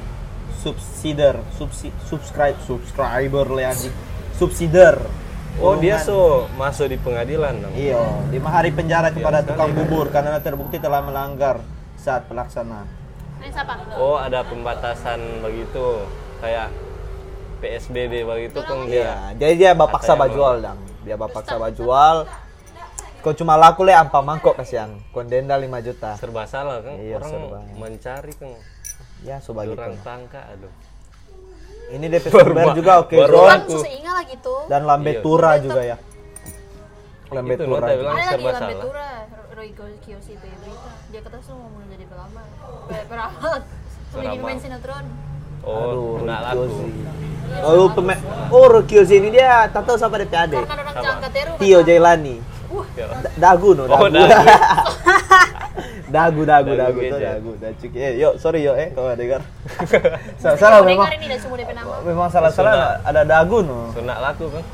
subsider, 0.59 1.35
subsi, 1.55 1.91
subscribe, 2.07 2.55
subscriber 2.63 3.45
anjing. 3.59 3.91
Subsider. 4.35 4.99
Oh 5.61 5.77
dia 5.77 6.01
so 6.01 6.49
masuk 6.57 6.89
di 6.89 6.97
pengadilan 6.97 7.53
dong. 7.61 7.73
Iya, 7.77 8.01
lima 8.33 8.49
hari 8.49 8.73
penjara 8.73 9.13
kepada 9.13 9.45
sekali. 9.45 9.53
tukang 9.53 9.71
bubur 9.77 10.09
karena 10.09 10.41
terbukti 10.41 10.81
telah 10.81 11.05
melanggar 11.05 11.61
saat 12.03 12.27
pelaksanaan. 12.27 12.83
Ini 13.39 13.47
siapa? 13.49 13.73
Oh 13.95 14.19
ada 14.19 14.43
pembatasan 14.43 15.19
begitu 15.39 16.03
kayak 16.43 16.67
PSBB 17.63 18.27
begitu 18.27 18.59
kan 18.59 18.83
dia. 18.85 18.99
Iya, 18.99 19.15
jadi 19.39 19.53
dia 19.55 19.71
bapak 19.71 20.03
paksa 20.03 20.19
bajual 20.19 20.59
dang. 20.59 20.79
Dia 21.07 21.15
bapak 21.15 21.41
paksa 21.41 21.55
bajual. 21.55 22.27
Kau 23.23 23.31
cuma 23.31 23.55
laku 23.55 23.87
le 23.87 23.95
ampa 23.95 24.19
mangkok 24.19 24.59
kasihan. 24.59 24.99
Kau 25.15 25.23
denda 25.23 25.55
5 25.55 25.79
juta. 25.79 26.19
Serba 26.19 26.43
salah 26.43 26.83
kan 26.83 26.99
Iya, 26.99 27.23
orang 27.23 27.31
serba. 27.31 27.57
mencari 27.79 28.33
kan 28.35 28.51
Ya, 29.23 29.39
coba 29.39 29.63
gitu. 29.63 29.79
orang 29.79 29.95
tangka 30.03 30.43
aduh. 30.51 30.73
Ini 31.87 32.05
DP 32.11 32.25
sumber 32.27 32.67
juga 32.75 32.91
oke 32.99 33.15
ingat 33.15 34.15
lagi 34.19 34.35
tuh. 34.43 34.59
dan 34.67 34.81
Lambetura 34.83 35.51
juga 35.59 35.81
ya. 35.83 35.95
Itu 35.95 37.31
Lambetura. 37.31 37.87
nota 37.87 37.95
bilang 37.95 38.11
Ada 38.11 38.19
lagi 38.19 38.31
serba 38.35 38.51
salah. 38.51 38.83
Roy 39.53 39.69
Kiyoshi 39.99 40.33
itu 40.33 40.45
ya 40.45 40.57
berita. 40.57 40.89
Dia 41.13 41.21
kata 41.21 41.37
semua 41.45 41.69
mau 41.69 41.85
jadi 41.85 42.05
peramal. 42.09 42.45
Eh, 42.89 43.03
Peramal. 43.05 43.55
Mau 44.09 44.19
jadi 44.19 44.39
main 44.39 44.57
sinetron. 44.57 45.05
Oh, 45.61 46.17
Aduh, 46.19 46.25
laku. 46.25 46.63
Oh, 47.61 47.87
pemain. 47.93 48.17
Oh, 48.49 48.65
Rikyoshi 48.67 49.15
ini 49.15 49.29
dia 49.29 49.69
tak 49.69 49.85
tahu 49.85 49.93
siapa 49.93 50.17
DP 50.17 50.33
adik. 50.33 50.57
Karena 50.59 50.81
orang 50.81 50.95
jangka 50.97 51.29
teru. 51.29 51.53
Tio 51.61 51.79
Jailani. 51.81 52.35
Ya. 52.97 53.05
Da- 53.05 53.33
Dagu 53.37 53.77
no, 53.77 53.85
Oh, 53.85 54.09
dagu. 54.09 54.09
dagu. 54.09 54.25
dagu, 56.09 56.41
dagu, 56.41 56.71
Dagu 56.73 56.73
dagu, 56.73 56.99
tuh, 56.99 57.19
Geja. 57.21 57.29
dagu. 57.37 57.51
Dagu. 57.61 57.85
Eh, 57.93 58.11
yuk, 58.17 58.33
sorry 58.41 58.65
yuk 58.65 58.73
eh 58.73 58.89
kalau 58.89 59.13
dengar. 59.13 59.41
salah, 60.41 60.57
salah 60.57 60.79
memang. 60.81 61.05
Memang 62.01 62.27
salah-salah 62.27 62.97
ada 63.05 63.21
dagu 63.21 63.61
no. 63.61 63.93
Kena 63.93 64.17
laku 64.17 64.49
kan. 64.49 64.65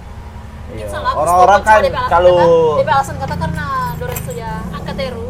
Iya. 0.69 0.85
Salah, 0.87 1.11
aku 1.11 1.19
Orang-orang 1.25 1.61
kan 1.65 1.81
kalau 2.07 2.37
alasan 2.77 3.17
kata 3.17 3.35
karena 3.35 3.65
Doren 3.97 4.19
sudah 4.21 4.53
angkat 4.89 5.05
teru. 5.05 5.27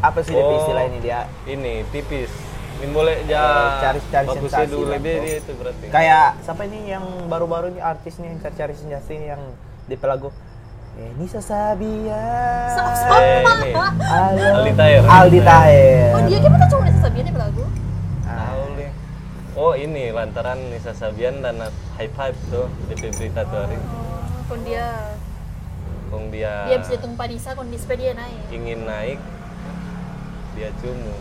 apa 0.00 0.18
sih 0.24 0.32
Oh. 0.32 0.56
istilah 0.56 0.84
ini 0.86 0.98
dia? 0.98 1.20
Ini 1.44 1.72
tipis. 1.92 2.32
Ini 2.80 2.88
boleh 2.88 3.20
ja 3.28 3.36
Eh, 3.36 3.68
cari- 3.78 4.04
cari 4.08 4.26
bagusnya 4.26 4.48
sensasi 4.48 4.72
dulu 4.72 4.88
lah, 4.88 4.98
dia, 4.98 5.36
itu 5.36 5.52
berarti. 5.52 5.84
Kayak 5.92 6.26
siapa 6.40 6.62
ini 6.64 6.78
yang 6.88 7.04
baru-baru 7.28 7.66
ini 7.68 7.80
artis 7.84 8.16
nih 8.16 8.32
yang 8.32 8.38
cari-cari 8.40 8.72
sensasi 8.72 9.12
ini 9.14 9.26
yang 9.28 9.42
DP 9.84 10.02
lagu 10.06 10.32
Eh, 10.90 11.12
Nisa 11.16 11.38
Sabian. 11.38 12.66
Sama-sama. 12.68 13.16
Eh, 13.20 13.40
ini. 13.40 13.70
Halo. 14.02 14.48
Aldi 14.58 14.72
Taher. 14.74 15.02
Aldi 15.06 15.40
Taher. 15.40 16.10
Oh 16.10 16.22
dia 16.26 16.38
gimana 16.40 16.64
cuma 16.66 16.82
belagu? 17.30 17.64
Ah, 18.26 18.36
Tahu 18.50 18.64
nih. 18.74 18.90
Oh 19.54 19.72
ini 19.72 20.04
lantaran 20.10 20.58
Nisa 20.66 20.92
Sabian 20.92 21.40
dan 21.40 21.60
Hype 21.94 22.16
Hype 22.16 22.38
tuh 22.48 22.66
DP 22.88 23.12
berita 23.12 23.44
tuh 23.44 23.58
hari. 23.60 23.76
Oh, 23.76 24.18
kon 24.48 24.60
dia 24.64 25.14
Kong 26.10 26.26
dia, 26.28 26.66
dia 26.66 26.76
bisa 26.76 26.98
tumpah 26.98 27.24
Nisa, 27.24 27.54
kon 27.54 27.70
di 27.70 27.78
sepeda 27.78 28.02
dia 28.02 28.12
naik. 28.12 28.42
ingin 28.50 28.82
naik, 28.82 29.18
dia 30.52 30.74
cumu. 30.76 31.14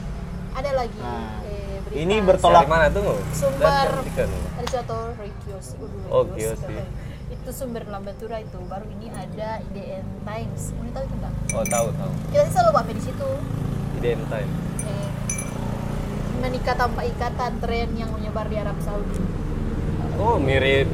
Ada 0.49 0.71
lagi 0.75 0.97
Nah, 0.97 1.45
eh, 1.45 1.77
berita. 1.79 1.99
ini 1.99 2.15
bertolak 2.19 2.65
Dari 2.65 2.73
mana 2.73 2.85
tuh? 2.89 3.21
Sumber. 3.29 3.89
Ada 4.01 4.65
contoh 4.65 5.03
Kiyoshi. 5.13 5.73
Oh, 6.09 6.09
Oh, 6.11 6.23
Kiyoshi. 6.27 6.57
katanya. 6.65 6.85
Itu 7.29 7.49
sumber 7.53 7.85
Lambatura 7.85 8.41
itu. 8.41 8.57
Baru 8.65 8.89
ini 8.89 9.07
ada 9.07 9.61
IDN 9.63 10.25
Times. 10.25 10.73
Ini 10.73 10.89
tahu 10.89 11.03
itu 11.05 11.15
enggak? 11.15 11.33
Oh 11.53 11.63
tahu 11.63 11.87
tahu. 11.93 12.11
Kita 12.27 12.43
sih 12.43 12.51
selalu 12.51 12.71
baca 12.73 12.91
di 12.91 13.03
situ. 13.05 13.29
IDM 13.95 14.21
Time. 14.25 14.51
Eh, 14.83 15.09
menikah 16.39 16.73
tanpa 16.73 17.05
ikatan 17.05 17.53
tren 17.61 17.89
yang 17.93 18.09
menyebar 18.09 18.49
di 18.49 18.57
Arab 18.57 18.81
Saudi. 18.81 19.21
Oh 20.17 20.35
mirip 20.35 20.89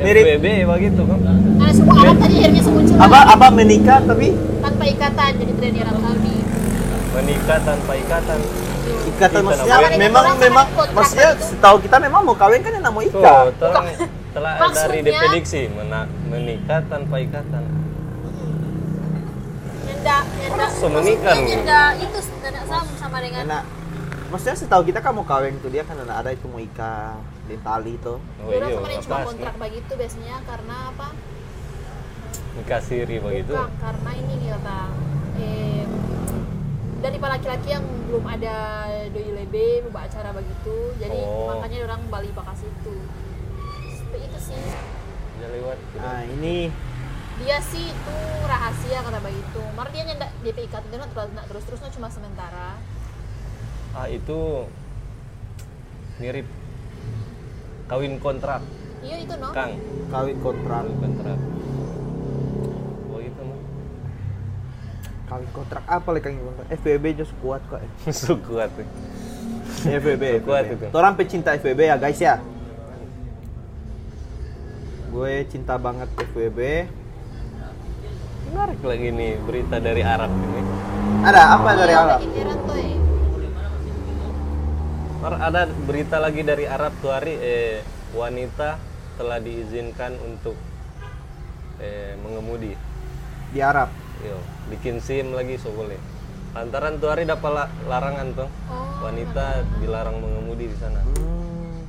Mirip. 0.00 0.24
FWB 0.24 0.46
begitu 0.66 1.02
kan? 1.04 1.18
Karena 1.20 1.70
semua 1.70 1.94
Arab 1.94 2.16
tadi 2.16 2.34
akhirnya 2.40 2.62
semuncul 2.62 2.96
apa 2.96 3.18
apa 3.30 3.46
menikah 3.52 3.98
tapi 4.02 4.26
tanpa 4.58 4.84
ikatan 4.86 5.30
jadi 5.36 5.52
tren 5.54 5.70
di 5.70 5.80
Arab 5.80 5.96
Saudi. 5.98 6.36
Menikah 7.10 7.58
tanpa 7.60 7.92
ikatan. 7.94 8.38
ikatan 8.90 9.40
maksudnya 9.44 9.76
memang 9.94 10.24
memang 10.40 10.66
maksudnya 10.90 11.30
itu. 11.32 11.44
setahu 11.46 11.76
kita 11.78 12.00
memang 12.00 12.24
mau 12.24 12.32
kawin 12.32 12.58
kan 12.58 12.72
yang 12.72 12.84
mau 12.86 13.02
ikat. 13.02 13.52
terang 13.54 13.86
telah 14.32 14.52
dari 14.56 14.62
Maksudnya- 14.62 15.04
deprediksi 15.04 15.60
mena- 15.68 16.08
menikah 16.24 16.80
tanpa 16.86 17.16
ikatan. 17.18 17.62
Nyenda, 19.84 20.16
nyenda. 20.32 20.66
Menikah 20.90 21.34
nyenda 21.36 21.80
itu 21.98 22.18
tidak 22.40 22.64
sama 22.64 22.90
sama 22.96 23.16
dengan. 23.20 23.44
Maksudnya 24.30 24.56
setahu 24.56 24.82
kita 24.86 24.98
kan 24.98 25.12
mau 25.12 25.22
kawin 25.22 25.60
tuh 25.60 25.68
dia 25.68 25.84
kan 25.84 25.98
ada 25.98 26.14
ada 26.16 26.30
itu 26.32 26.46
mau 26.46 26.58
ikat 26.58 27.20
di 27.50 27.58
tali. 27.60 27.94
Oh 28.06 28.18
Orang 28.46 28.70
iya, 28.70 28.78
sama 28.78 28.88
yang 28.88 29.02
cuma 29.02 29.18
kontrak 29.26 29.54
nih. 29.54 29.62
begitu 29.66 29.92
biasanya 29.98 30.36
karena 30.46 30.76
apa? 30.94 31.08
Nikah 32.50 32.80
siri 32.82 33.16
begitu. 33.18 33.52
Bukan, 33.52 33.72
karena 33.78 34.10
ini 34.14 34.32
nih 34.38 34.48
kata 34.54 34.78
eh, 35.36 35.82
dari 37.00 37.16
para 37.16 37.32
laki-laki 37.34 37.68
yang 37.70 37.84
belum 38.06 38.24
ada 38.26 38.56
doi 39.08 39.30
lebe 39.32 39.66
buat 39.88 40.04
acara 40.04 40.30
begitu 40.36 40.76
jadi 41.00 41.16
Oh. 41.16 41.48
makanya 41.48 41.88
orang 41.88 42.00
Bali 42.06 42.28
bakas 42.30 42.60
itu 42.60 42.94
seperti 43.88 44.18
itu 44.26 44.38
sih 44.38 44.60
Dia 45.40 45.48
lewat. 45.48 45.78
Nah, 45.96 46.22
ini 46.28 46.68
dia 47.40 47.56
sih 47.64 47.88
itu 47.88 48.16
rahasia 48.44 49.00
kata 49.00 49.16
begitu 49.24 49.62
mar 49.72 49.88
dia 49.88 50.04
nyendak 50.04 50.28
DP 50.44 50.68
ikat 50.68 50.84
itu 50.84 50.96
nak 51.00 51.08
terus 51.08 51.32
nak 51.32 51.48
terus 51.48 51.64
terusnya 51.64 51.88
cuma 51.88 52.12
sementara 52.12 52.76
Ah 53.90 54.06
itu 54.06 54.68
mirip 56.20 56.44
kawin 57.90 58.14
kontrak, 58.16 58.62
iya 59.02 59.18
itu 59.18 59.34
no 59.34 59.50
Kang. 59.50 59.74
kawin 60.08 60.38
kontrak. 60.38 60.80
Kawin 60.80 60.96
kontrak. 60.96 61.38
Oh 63.04 63.18
itu 63.18 63.40
mah. 63.40 63.58
Kawin 65.26 65.48
kontrak 65.50 65.82
apa 65.84 66.08
lagi 66.08 66.22
kawin 66.24 66.38
kontrak? 66.40 66.66
FBB 66.72 67.04
just 67.18 67.34
kuat 67.38 67.58
kok. 67.66 67.82
Musuh 68.06 68.38
kuat 68.40 68.70
tuh. 68.70 68.86
FBB. 69.82 70.22
Kuat 70.40 70.64
FBB. 70.64 70.82
itu. 70.86 70.86
Orang 70.92 71.14
pecinta 71.14 71.50
FBB 71.52 71.80
ya 71.84 71.96
guys 71.96 72.18
ya. 72.18 72.38
Gue 75.10 75.42
cinta 75.46 75.74
banget 75.74 76.06
FBB. 76.24 76.86
Menarik 78.46 78.78
lagi 78.80 79.08
nih 79.10 79.32
berita 79.40 79.76
dari 79.78 80.02
Arab 80.04 80.30
ini. 80.30 80.62
Ada 81.20 81.42
apa 81.54 81.70
dari 81.74 81.90
Iya, 81.90 82.00
alam? 82.00 82.18
bikin 82.20 82.34
heran 82.36 82.58
tuh 82.62 82.76
eh. 82.76 82.94
Mar 85.20 85.36
ada 85.36 85.68
berita 85.84 86.16
lagi 86.16 86.40
dari 86.40 86.64
Arab 86.66 86.96
tuh 86.98 87.12
hari 87.12 87.36
eh, 87.36 87.84
wanita 88.12 88.80
telah 89.14 89.36
diizinkan 89.36 90.16
untuk 90.18 90.56
eh, 91.76 92.16
mengemudi. 92.18 92.72
Di 93.50 93.60
Arab. 93.60 93.92
Yo, 94.20 94.36
bikin 94.68 94.96
SIM 94.98 95.32
lagi 95.32 95.56
so 95.56 95.68
boleh. 95.70 96.00
Lantaran 96.50 96.96
tuh 96.96 97.08
hari 97.08 97.24
dapat 97.24 97.50
la- 97.50 97.72
larangan 97.86 98.32
tuh. 98.34 98.48
Oh, 98.66 98.88
Wanita 99.02 99.60
dilarang 99.78 100.16
mengemudi 100.16 100.66
di 100.66 100.76
sana. 100.76 101.00
Hmm. 101.00 101.84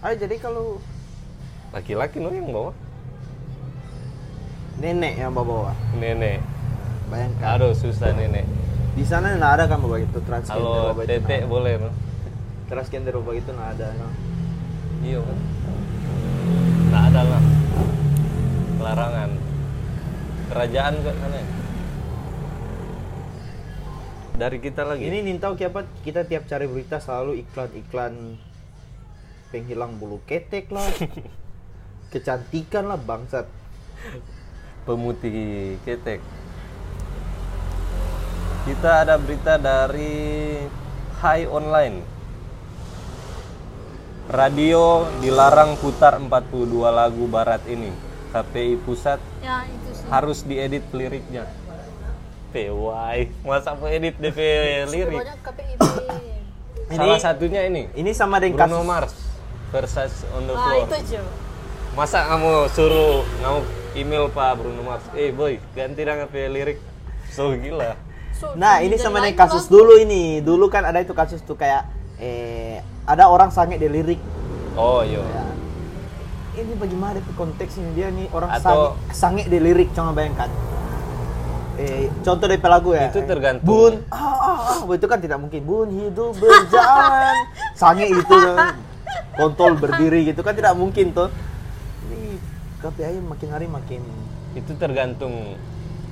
Ah, 0.00 0.12
jadi 0.12 0.36
kalau 0.36 0.78
Laki-laki 1.70 2.18
no 2.18 2.30
yang 2.30 2.46
bawa. 2.48 2.70
nenek 4.74 5.14
yang 5.16 5.30
bawa, 5.30 5.70
Nenek. 5.92 6.38
bayangkan. 7.06 7.46
Aduh 7.54 7.70
susah 7.72 8.10
nenek. 8.10 8.42
Di 8.92 9.02
sana 9.02 9.34
nggak 9.34 9.52
ada 9.52 9.64
kan 9.66 9.78
bawa 9.78 9.98
itu 9.98 10.18
transgender 10.20 10.58
Kalau 10.60 10.90
bawa 10.92 11.02
itu. 11.02 11.10
tete 11.12 11.22
nggak 11.24 11.38
ada. 11.40 11.46
boleh 11.48 11.72
no. 11.78 11.90
Transgender 12.74 13.14
bawa 13.22 13.38
itu 13.38 13.54
nggak 13.54 13.70
ada. 13.78 13.86
No. 13.94 14.10
Iya. 15.06 15.22
Nggak 16.90 17.04
ada 17.06 17.22
lah. 17.22 17.42
Larangan. 18.82 19.30
Kerajaan 20.50 20.94
kok 21.06 21.14
sana. 21.22 21.36
ya? 21.38 21.46
Dari 24.34 24.58
kita 24.58 24.82
lagi. 24.82 25.06
Ini 25.06 25.22
nintau 25.22 25.54
apa 25.54 25.86
kita 26.02 26.26
tiap 26.26 26.50
cari 26.50 26.66
berita 26.66 26.98
selalu 26.98 27.46
iklan-iklan 27.46 28.42
penghilang 29.54 29.94
bulu 29.94 30.18
ketek 30.26 30.74
lah. 30.74 30.90
Kecantikan 32.12 32.90
lah 32.90 32.98
bangsat. 32.98 33.46
pemutih 34.82 35.78
ketek. 35.86 36.18
Kita 38.66 39.06
ada 39.06 39.14
berita 39.14 39.62
dari 39.62 40.58
Hai 41.22 41.46
Online. 41.46 42.13
Radio 44.34 45.06
dilarang 45.22 45.78
putar 45.78 46.18
42 46.18 46.66
lagu 46.90 47.30
barat 47.30 47.62
ini. 47.70 47.94
KPI 48.34 48.82
pusat 48.82 49.22
ya 49.38 49.62
itu 49.62 49.94
sih 49.94 50.10
harus 50.10 50.42
diedit 50.42 50.82
liriknya. 50.90 51.46
PY, 52.50 53.30
masa 53.46 53.78
mau 53.78 53.86
edit 53.86 54.18
DP 54.18 54.38
lirik? 54.90 55.22
KPI 55.38 55.74
Ini- 55.78 56.98
Salah 56.98 57.18
satunya 57.22 57.62
ini. 57.70 57.86
Ini 57.94 58.10
sama 58.10 58.42
dengan 58.42 58.66
Bruno 58.66 58.82
kasus 58.82 58.90
Mars 58.90 59.14
versus 59.70 60.14
on 60.34 60.50
the 60.50 60.54
floor. 60.58 60.82
itu 60.82 60.98
Jo. 61.14 61.22
Masa 61.94 62.26
kamu 62.26 62.50
suruh 62.74 63.22
kamu 63.38 63.58
email 63.94 64.24
Pak 64.34 64.50
Bruno 64.58 64.82
Mars, 64.82 65.06
eh 65.14 65.30
boy 65.30 65.62
ganti 65.78 66.02
dong 66.02 66.18
apa 66.18 66.34
lirik. 66.50 66.82
So 67.30 67.54
gila. 67.54 67.94
So, 68.34 68.50
Nah, 68.58 68.82
ini 68.82 68.98
sama 68.98 69.22
dengan 69.22 69.46
kasus 69.46 69.70
dulu 69.70 69.94
ini. 69.94 70.42
Dulu 70.42 70.66
kan 70.66 70.82
ada 70.82 70.98
itu 70.98 71.14
kasus 71.14 71.38
tuh 71.38 71.54
kayak 71.54 71.86
eh 72.18 72.78
ada 73.04 73.28
orang 73.28 73.50
sange 73.50 73.76
di 73.76 73.88
lirik. 73.90 74.20
Oh 74.74 75.04
iya. 75.04 75.20
Ya. 75.20 75.44
Ini 76.54 76.72
bagaimana 76.78 77.18
itu 77.18 77.32
konteksnya 77.34 77.90
dia 77.98 78.08
nih 78.14 78.30
orang 78.30 78.50
Atau- 78.54 78.94
sange, 79.10 79.42
sange 79.42 79.42
di 79.50 79.58
lirik 79.58 79.90
coba 79.90 80.14
bayangkan. 80.14 80.50
Eh, 81.74 82.06
contoh 82.22 82.46
dari 82.46 82.62
lagu 82.62 82.94
ya. 82.94 83.10
Itu 83.10 83.26
tergantung. 83.26 83.66
Bun, 83.66 83.94
ah, 84.06 84.22
ah, 84.22 84.58
ah, 84.86 84.94
itu 84.94 85.06
kan 85.10 85.18
tidak 85.18 85.42
mungkin. 85.42 85.60
Bun 85.66 85.88
hidup 85.90 86.38
berjalan, 86.38 87.34
sange 87.80 88.06
itu 88.06 88.22
kan. 88.30 88.78
Kontol 89.34 89.74
berdiri 89.74 90.30
gitu 90.30 90.46
kan 90.46 90.54
tidak 90.54 90.78
mungkin 90.78 91.10
tuh. 91.10 91.26
Ini 92.06 92.38
KPI 92.78 93.18
makin 93.26 93.48
hari 93.50 93.66
makin 93.66 94.02
Itu 94.54 94.78
tergantung 94.78 95.58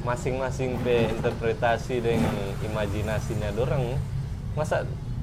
masing-masing 0.02 0.82
pe 0.82 1.06
interpretasi 1.14 2.02
dengan 2.02 2.34
imajinasinya 2.66 3.54
dorang. 3.54 3.94
Masa 4.58 4.82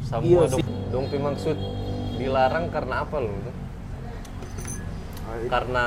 semua 0.09 0.25
Iya 0.25 0.41
dong, 0.49 0.65
dong 0.89 1.05
pe 1.13 1.17
maksud 1.21 1.57
dilarang 2.17 2.73
karena 2.73 3.05
apa 3.05 3.17
loh? 3.21 3.37
Karena 5.47 5.85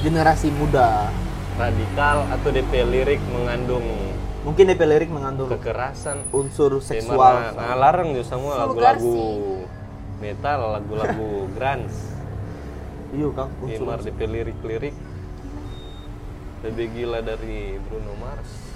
generasi 0.00 0.48
muda. 0.50 1.12
radikal 1.58 2.22
atau 2.30 2.54
DP 2.54 2.70
lirik 2.86 3.18
mengandung 3.34 3.82
Mungkin 4.46 4.70
DP 4.70 4.82
lirik 4.86 5.10
mengandung 5.10 5.50
kekerasan 5.50 6.22
unsur 6.30 6.78
seksual. 6.78 7.50
nah, 7.58 7.74
larang 7.74 8.14
juga 8.14 8.24
semua 8.30 8.62
lagu-lagu 8.62 9.18
metal 10.22 10.78
lagu-lagu 10.78 11.28
grunge 11.58 11.90
Iya 13.10 13.28
kan, 13.34 13.50
unsur. 13.58 13.98
DP 14.06 14.20
lirik-lirik 14.30 14.94
lebih 16.62 16.86
gila 16.94 17.26
dari 17.26 17.74
Bruno 17.82 18.14
Mars 18.22 18.67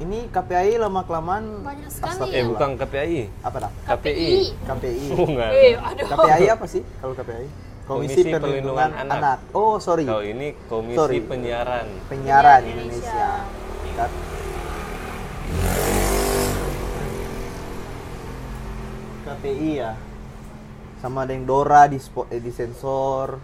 Ini 0.00 0.32
KPI 0.32 0.80
lama 0.80 1.04
kelamaan 1.04 1.60
Banyak 1.60 1.92
sekali 1.92 2.32
eh 2.32 2.40
bukan 2.48 2.80
KPI 2.80 3.20
apa 3.44 3.56
dah? 3.68 3.72
KPI 3.84 4.56
KPI. 4.64 5.06
oh 5.12 5.26
enggak 5.28 5.50
Eh, 5.52 5.72
aduh. 5.76 6.06
KPI 6.08 6.46
apa 6.48 6.64
sih 6.64 6.82
kalau 7.04 7.12
KPI? 7.12 7.46
Komisi, 7.84 8.22
Komisi 8.24 8.32
Perlindungan, 8.32 8.40
Perlindungan 8.40 8.90
Anak. 8.96 9.18
Anak. 9.20 9.38
Oh, 9.52 9.76
sorry. 9.76 10.08
kalau 10.08 10.24
ini 10.24 10.56
Komisi 10.72 10.96
Sorry. 10.96 11.20
Penyiaran 11.20 11.84
Penyiaran 12.08 12.60
Penyiaran 12.60 12.60
Indonesia. 12.64 13.28
Indonesia. 13.84 14.08
KPI 19.20 19.70
ya. 19.78 19.92
Sama 21.00 21.24
ada 21.24 21.32
yang 21.32 21.44
Dora 21.44 21.88
di 21.88 22.00
spot 22.00 22.28
eh, 22.32 22.40
di 22.40 22.52
sensor. 22.52 23.36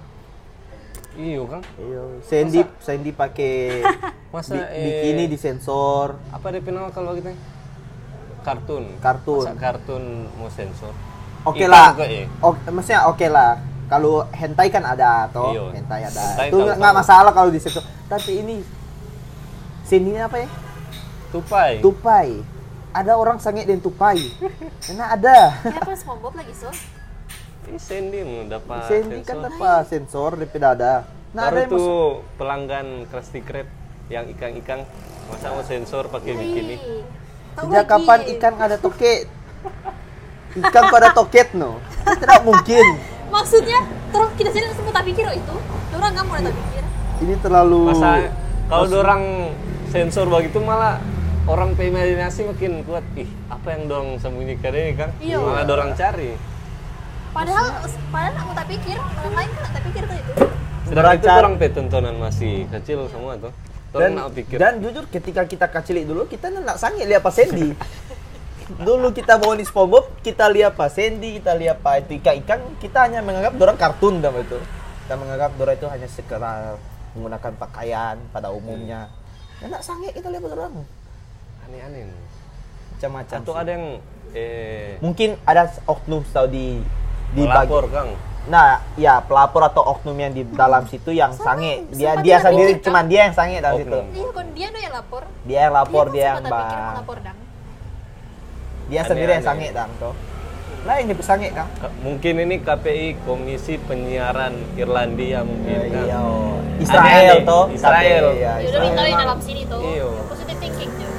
Iyo 1.16 1.42
kan 1.44 1.60
Iya. 1.76 2.02
Sandy 2.22 2.60
Sandy 2.78 3.10
pakai 3.10 3.82
Masa, 4.34 4.52
bi- 4.52 4.68
eh, 4.68 4.84
bikini 4.84 5.24
di 5.26 5.36
sensor. 5.36 6.20
apa 6.28 6.46
dia 6.48 6.60
nama 6.66 6.88
kalau 6.88 7.12
kita 7.12 7.32
kartun 8.42 8.84
Kartun. 8.98 9.42
Masa 9.42 9.54
kartun 9.54 10.04
mau 10.32 10.46
sensor 10.46 10.92
Oke 11.42 11.62
Ikan 11.62 11.70
lah. 11.70 11.88
juga, 11.94 12.06
eh. 12.06 12.26
Oke, 12.40 12.58
maksudnya 12.68 13.06
oke 13.06 13.26
lah. 13.26 13.54
Kalau 13.86 14.26
hentai 14.28 14.66
kan 14.66 14.82
ada 14.82 15.30
toh, 15.30 15.54
Iya. 15.54 15.62
hentai 15.72 16.02
ada. 16.02 16.24
Hentai 16.34 16.50
itu 16.50 16.58
nggak 16.58 16.90
masalah 16.92 17.30
kalau 17.30 17.48
di 17.48 17.58
sensor. 17.58 17.80
Tapi 18.04 18.32
ini 18.36 18.56
sini 19.82 20.18
apa 20.18 20.36
ya? 20.36 20.48
tupai 21.28 21.78
Tupai. 21.78 22.28
Ada 22.90 23.14
orang 23.14 23.38
sange 23.38 23.62
dengan 23.62 23.78
tupai. 23.78 24.18
Karena 24.84 25.12
ada. 25.12 25.38
Kenapa 25.60 25.94
SpongeBob 25.94 26.34
lagi 26.34 26.50
so? 26.50 26.66
Ini 27.66 27.78
Sandy 27.82 28.22
mau 28.22 28.46
dapat 28.46 28.86
Sandy 28.86 29.26
kan 29.26 29.42
sensor. 29.42 29.50
apa 29.58 29.70
sensor 29.82 30.30
di 30.38 30.46
dada. 30.54 31.02
Nah, 31.34 31.50
ada 31.50 31.66
Baru 31.66 31.74
tuh 31.74 31.98
pelanggan 32.38 33.10
Krusty 33.10 33.42
Krab 33.42 33.66
yang 34.06 34.30
ikan-ikan 34.38 34.86
masa 35.26 35.50
mau 35.50 35.66
sensor 35.66 36.06
pakai 36.06 36.38
bikini. 36.38 36.78
Sejak 37.58 37.84
kapan 37.90 38.22
ikan 38.38 38.54
ada 38.62 38.78
toket? 38.78 39.26
Ikan 40.54 40.84
pada 40.94 41.10
toket 41.10 41.58
no. 41.58 41.82
Tidak 42.06 42.46
mungkin. 42.46 42.86
Maksudnya, 43.34 43.82
terus 44.14 44.30
kita 44.38 44.54
sini 44.54 44.70
semua 44.70 44.94
tak 44.94 45.04
pikir 45.10 45.26
oh 45.26 45.34
itu. 45.34 45.56
Orang 45.90 46.10
nggak 46.14 46.24
mau 46.30 46.38
tak 46.38 46.54
pikir. 46.54 46.82
Ini 47.26 47.34
terlalu 47.42 47.80
Masa 47.90 48.30
kalau 48.70 48.86
dorang 48.86 49.22
sensor 49.90 50.30
begitu 50.30 50.62
malah 50.62 51.02
orang 51.50 51.74
imajinasi 51.74 52.46
makin 52.46 52.86
kuat. 52.86 53.02
Ih, 53.18 53.26
apa 53.50 53.74
yang 53.74 53.90
dorang 53.90 54.22
sembunyikan 54.22 54.70
ini 54.70 54.92
kan? 54.94 55.10
Iya. 55.18 55.42
Malah 55.42 55.66
dorang 55.66 55.90
cari. 55.98 56.55
Padahal, 57.36 57.66
padahal 58.08 58.32
nggak 58.32 58.46
mau 58.48 58.54
tak 58.56 58.66
pikir. 58.72 58.96
Orang 58.96 59.34
lain 59.36 59.48
kan 59.52 59.60
nggak 59.60 59.74
tak 59.76 59.84
pikir 59.84 60.02
tuh 60.08 60.16
itu. 60.16 60.32
Sedangkan 60.86 60.96
Dorang 60.96 61.14
itu 61.20 61.26
orang 61.28 61.54
pe 61.60 61.66
tontonan 61.68 62.14
masih 62.16 62.54
kecil 62.72 62.98
semua 63.12 63.36
tuh. 63.36 63.52
Dan, 63.96 64.12
pikir. 64.28 64.56
dan 64.60 64.76
jujur 64.84 65.08
ketika 65.08 65.48
kita 65.48 65.66
kecil 65.72 66.04
dulu 66.04 66.28
kita 66.28 66.52
nak 66.52 66.76
sange 66.76 67.00
lihat 67.08 67.24
Pak 67.24 67.32
Sandy 67.32 67.72
dulu 68.86 69.08
kita 69.16 69.40
mau 69.40 69.56
di 69.56 69.64
SpongeBob 69.64 70.20
kita 70.20 70.52
lihat 70.52 70.76
Pak 70.76 70.92
Sandy 70.92 71.40
kita 71.40 71.56
lihat 71.56 71.80
Pak 71.80 72.04
itu 72.04 72.20
ikan-ikan 72.20 72.60
kita 72.76 73.08
hanya 73.08 73.24
menganggap 73.24 73.56
dorang 73.56 73.78
kartun 73.80 74.20
dalam 74.20 74.44
itu 74.44 74.60
kita 75.08 75.14
menganggap 75.16 75.50
dorang 75.56 75.80
itu 75.80 75.88
hanya 75.88 76.08
sekedar 76.12 76.76
menggunakan 77.16 77.52
pakaian 77.56 78.20
pada 78.36 78.52
umumnya 78.52 79.08
ya 79.64 79.66
nak 79.72 79.80
sange 79.80 80.12
kita 80.12 80.28
lihat 80.28 80.44
dorang 80.44 80.84
Aneh-aneh. 81.64 82.04
macam-macam 82.92 83.38
Atau 83.40 83.54
sih. 83.56 83.60
ada 83.64 83.70
yang 83.72 83.86
eh 84.36 85.00
mungkin 85.00 85.40
ada 85.48 85.72
oknum 85.88 86.20
tahu 86.28 86.84
di 87.32 87.42
melapor 87.42 87.84
Kang. 87.88 88.10
Nah, 88.46 88.78
ya 88.94 89.18
pelapor 89.18 89.66
atau 89.66 89.82
oknum 89.82 90.14
yang 90.14 90.30
di 90.30 90.46
dalam 90.46 90.86
situ 90.86 91.10
yang 91.10 91.34
Sama, 91.34 91.58
sange. 91.58 91.82
Dia 91.90 92.14
sempat 92.14 92.22
dia 92.22 92.36
sendiri 92.38 92.72
pikir, 92.72 92.84
cuman 92.86 93.04
dia 93.06 93.20
yang 93.26 93.34
sange 93.34 93.56
dalam 93.58 93.76
situ. 93.76 93.90
Oknum. 93.90 94.06
Iya, 94.12 94.28
kan 94.30 94.46
dia 94.54 94.66
tuh 94.70 94.80
yang 94.80 94.94
lapor. 94.94 95.22
Dia 95.42 95.58
yang 95.58 95.74
lapor, 95.74 96.04
dia, 96.08 96.22
kan 96.22 96.34
yang 96.36 96.46
bang. 96.46 96.94
lapor 96.94 97.18
dang. 97.18 97.38
Dia 98.86 99.02
sendiri 99.02 99.30
yang 99.32 99.42
Aneh-aneh. 99.42 99.66
sange 99.66 99.78
dang 99.82 99.90
toh. 99.98 100.14
Lah 100.86 100.94
yang 101.02 101.06
nyebut 101.10 101.26
sange 101.26 101.48
kan? 101.50 101.66
Ka- 101.74 101.90
Mungkin 101.98 102.34
ini 102.38 102.56
KPI 102.62 103.06
Komisi 103.26 103.74
Penyiaran 103.82 104.54
Irlandia 104.78 105.42
mungkin 105.42 105.78
kan. 105.90 106.04
Iya. 106.06 106.18
oh. 106.22 106.62
Israel 106.78 107.34
toh. 107.42 107.64
Israel. 107.74 108.24
Ya, 108.38 108.62
Ya 108.62 108.78
udah 108.78 109.18
dalam 109.26 109.38
sini 109.42 109.66
tuh. 109.66 109.82
Iya. 109.82 110.06
Positive 110.30 110.58
thinking 110.62 110.90
tuh. 110.94 111.10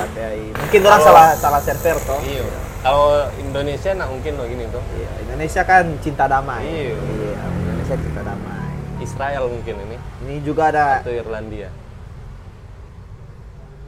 KPI. 0.00 0.44
Mungkin 0.56 0.80
orang 0.82 1.02
salah 1.04 1.26
salah 1.36 1.60
server 1.60 1.96
toh. 2.00 2.20
Iya. 2.24 2.48
Kalau 2.86 3.26
Indonesia 3.42 3.90
nak 3.98 4.14
mungkin 4.14 4.38
begini 4.38 4.70
tuh. 4.70 4.78
Iya, 4.94 5.10
Indonesia 5.26 5.62
kan 5.66 5.90
cinta 5.98 6.30
damai. 6.30 6.62
Iya. 6.62 6.94
Iya, 6.94 7.34
Indonesia 7.66 7.96
cinta 7.98 8.22
damai. 8.22 8.70
Israel 9.02 9.44
mungkin 9.50 9.74
ini 9.90 9.96
Ini 10.22 10.34
juga 10.46 10.70
ada 10.70 11.02
atau 11.02 11.10
Irlandia. 11.10 11.66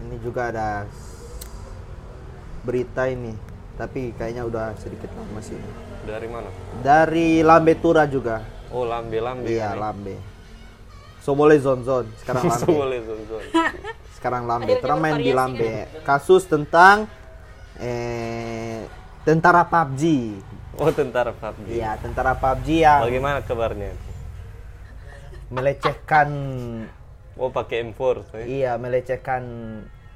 ini 0.02 0.18
juga 0.18 0.50
ada 0.50 0.90
berita 2.66 3.06
ini. 3.06 3.38
Tapi 3.78 4.18
kayaknya 4.18 4.42
udah 4.42 4.74
sedikit 4.74 5.14
lama 5.14 5.38
sih. 5.46 5.54
ini. 5.54 5.70
Dari 6.02 6.26
mana? 6.26 6.50
Dari 6.82 7.46
Lambe 7.46 7.78
Tura 7.78 8.02
juga. 8.02 8.42
Oh, 8.74 8.82
lambe-lambe. 8.82 9.46
Iya, 9.46 9.78
ini. 9.78 9.78
Lambe. 9.78 10.16
So 11.22 11.38
boleh 11.38 11.62
zon 11.62 11.87
zon. 11.87 12.11
Sekarang 12.18 12.50
Lambe. 12.50 12.66
Boleh, 12.66 12.98
Zon, 13.06 13.20
Zon. 13.30 13.44
Sekarang 14.18 14.42
Lambe. 14.50 14.74
Terus 14.74 14.98
main 14.98 15.22
di 15.22 15.30
Lambe. 15.30 15.87
Kasus 16.02 16.50
tentang 16.50 17.06
eh 17.78 18.82
tentara 19.22 19.66
PUBG. 19.66 20.02
Oh, 20.78 20.90
tentara 20.94 21.34
PUBG. 21.34 21.68
Iya, 21.74 21.98
tentara 21.98 22.38
PUBG 22.38 22.68
yang 22.82 23.02
Bagaimana 23.02 23.42
kabarnya? 23.42 23.92
melecehkan 25.48 26.28
Oh, 27.38 27.48
pakai 27.54 27.86
M4. 27.86 28.34
eh? 28.34 28.44
iya, 28.60 28.74
melecehkan 28.76 29.42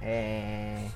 eh 0.03 0.91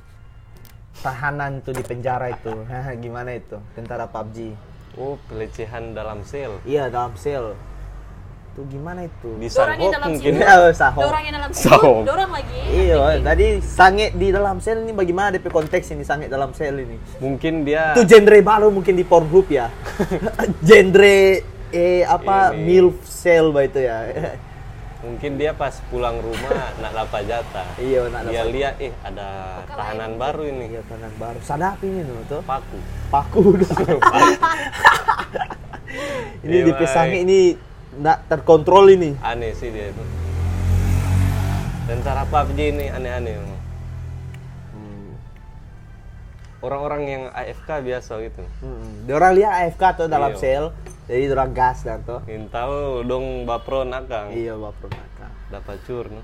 tahanan 0.99 1.63
tuh 1.63 1.71
di 1.71 1.87
penjara 1.87 2.35
itu. 2.35 2.51
Gimana 3.05 3.31
itu? 3.33 3.57
Tentara 3.79 4.11
PUBG. 4.11 4.53
Oh, 4.99 5.15
pelecehan 5.29 5.95
dalam 5.95 6.27
sel. 6.27 6.59
Iya, 6.67 6.91
dalam 6.91 7.15
sel. 7.15 7.55
Tuh 8.57 8.65
gimana 8.73 9.05
itu? 9.05 9.37
Di 9.37 9.53
Dorang 9.53 9.77
yang 9.77 9.85
Sanhok 9.85 9.93
dalam 9.93 10.09
mungkin. 10.17 10.33
Iya, 10.33 10.57
sahok. 10.73 11.03
Dorang 11.05 11.23
yang 11.29 11.35
dalam 11.37 11.51
Sahok. 11.53 11.97
situ, 12.01 12.09
dorang 12.09 12.31
lagi. 12.33 12.61
Iya, 12.73 12.97
tadi 13.21 13.47
sange 13.61 14.07
di 14.17 14.27
dalam 14.33 14.57
sel 14.59 14.79
ini 14.81 14.93
bagaimana 14.97 15.29
DP 15.29 15.47
konteks 15.53 15.93
ini 15.93 16.05
sange 16.09 16.25
dalam 16.33 16.57
sel 16.57 16.73
ini? 16.81 16.97
Mungkin 17.21 17.69
dia 17.69 17.93
Itu 17.93 18.09
genre 18.09 18.39
baru 18.41 18.73
mungkin 18.73 18.97
di 18.97 19.05
Pornhub 19.05 19.45
ya. 19.53 19.69
genre 20.69 21.21
eh 21.69 22.01
apa 22.01 22.57
Ini. 22.57 22.65
milf 22.65 23.05
sel 23.05 23.53
itu 23.53 23.81
ya. 23.85 23.99
mungkin 25.05 25.37
dia 25.37 25.53
pas 25.53 25.77
pulang 25.93 26.17
rumah 26.19 26.57
nak 26.81 26.97
dapat 26.97 27.29
jatah. 27.29 27.69
iya, 27.77 28.09
nak 28.09 28.25
Dia 28.25 28.43
lihat 28.49 28.75
eh 28.81 28.97
ada 29.05 29.61
tahanan 29.69 30.17
baru 30.17 30.49
ini. 30.49 30.73
Iya, 30.73 30.81
tangan 30.89 31.13
baru. 31.21 31.39
Sadap 31.45 31.77
ini 31.85 32.09
tuh, 32.09 32.17
tuh. 32.25 32.41
Paku. 32.41 32.79
Paku 33.13 33.41
udah. 33.53 33.69
ini 36.41 36.57
Iya, 36.65 36.73
di 36.73 36.87
sange 36.89 37.19
ini 37.21 37.41
nak 37.97 38.25
terkontrol 38.27 38.89
ini. 38.89 39.13
Aneh 39.21 39.53
sih 39.53 39.69
dia 39.69 39.89
itu. 39.89 40.03
Tentara 41.87 42.25
PUBG 42.25 42.59
ini 42.71 42.87
aneh-aneh. 42.89 43.35
memang. 43.35 43.55
orang-orang 46.57 47.03
yang 47.07 47.23
AFK 47.31 47.81
biasa 47.81 48.13
gitu. 48.21 48.43
Dia 49.07 49.15
orang 49.15 49.33
lihat 49.39 49.53
AFK 49.63 49.83
tuh 49.95 50.07
dalam 50.09 50.35
Iya. 50.35 50.41
sel, 50.41 50.65
jadi 51.07 51.31
orang 51.31 51.53
gas 51.53 51.81
dan 51.81 52.03
tuh. 52.03 52.21
tahu 52.49 53.07
dong 53.07 53.47
bapron 53.47 53.89
akang 53.89 54.35
Iya, 54.35 54.59
baper 54.59 54.91
maka. 54.91 55.31
dapat 55.47 55.79
cur 55.87 56.11
no? 56.11 56.23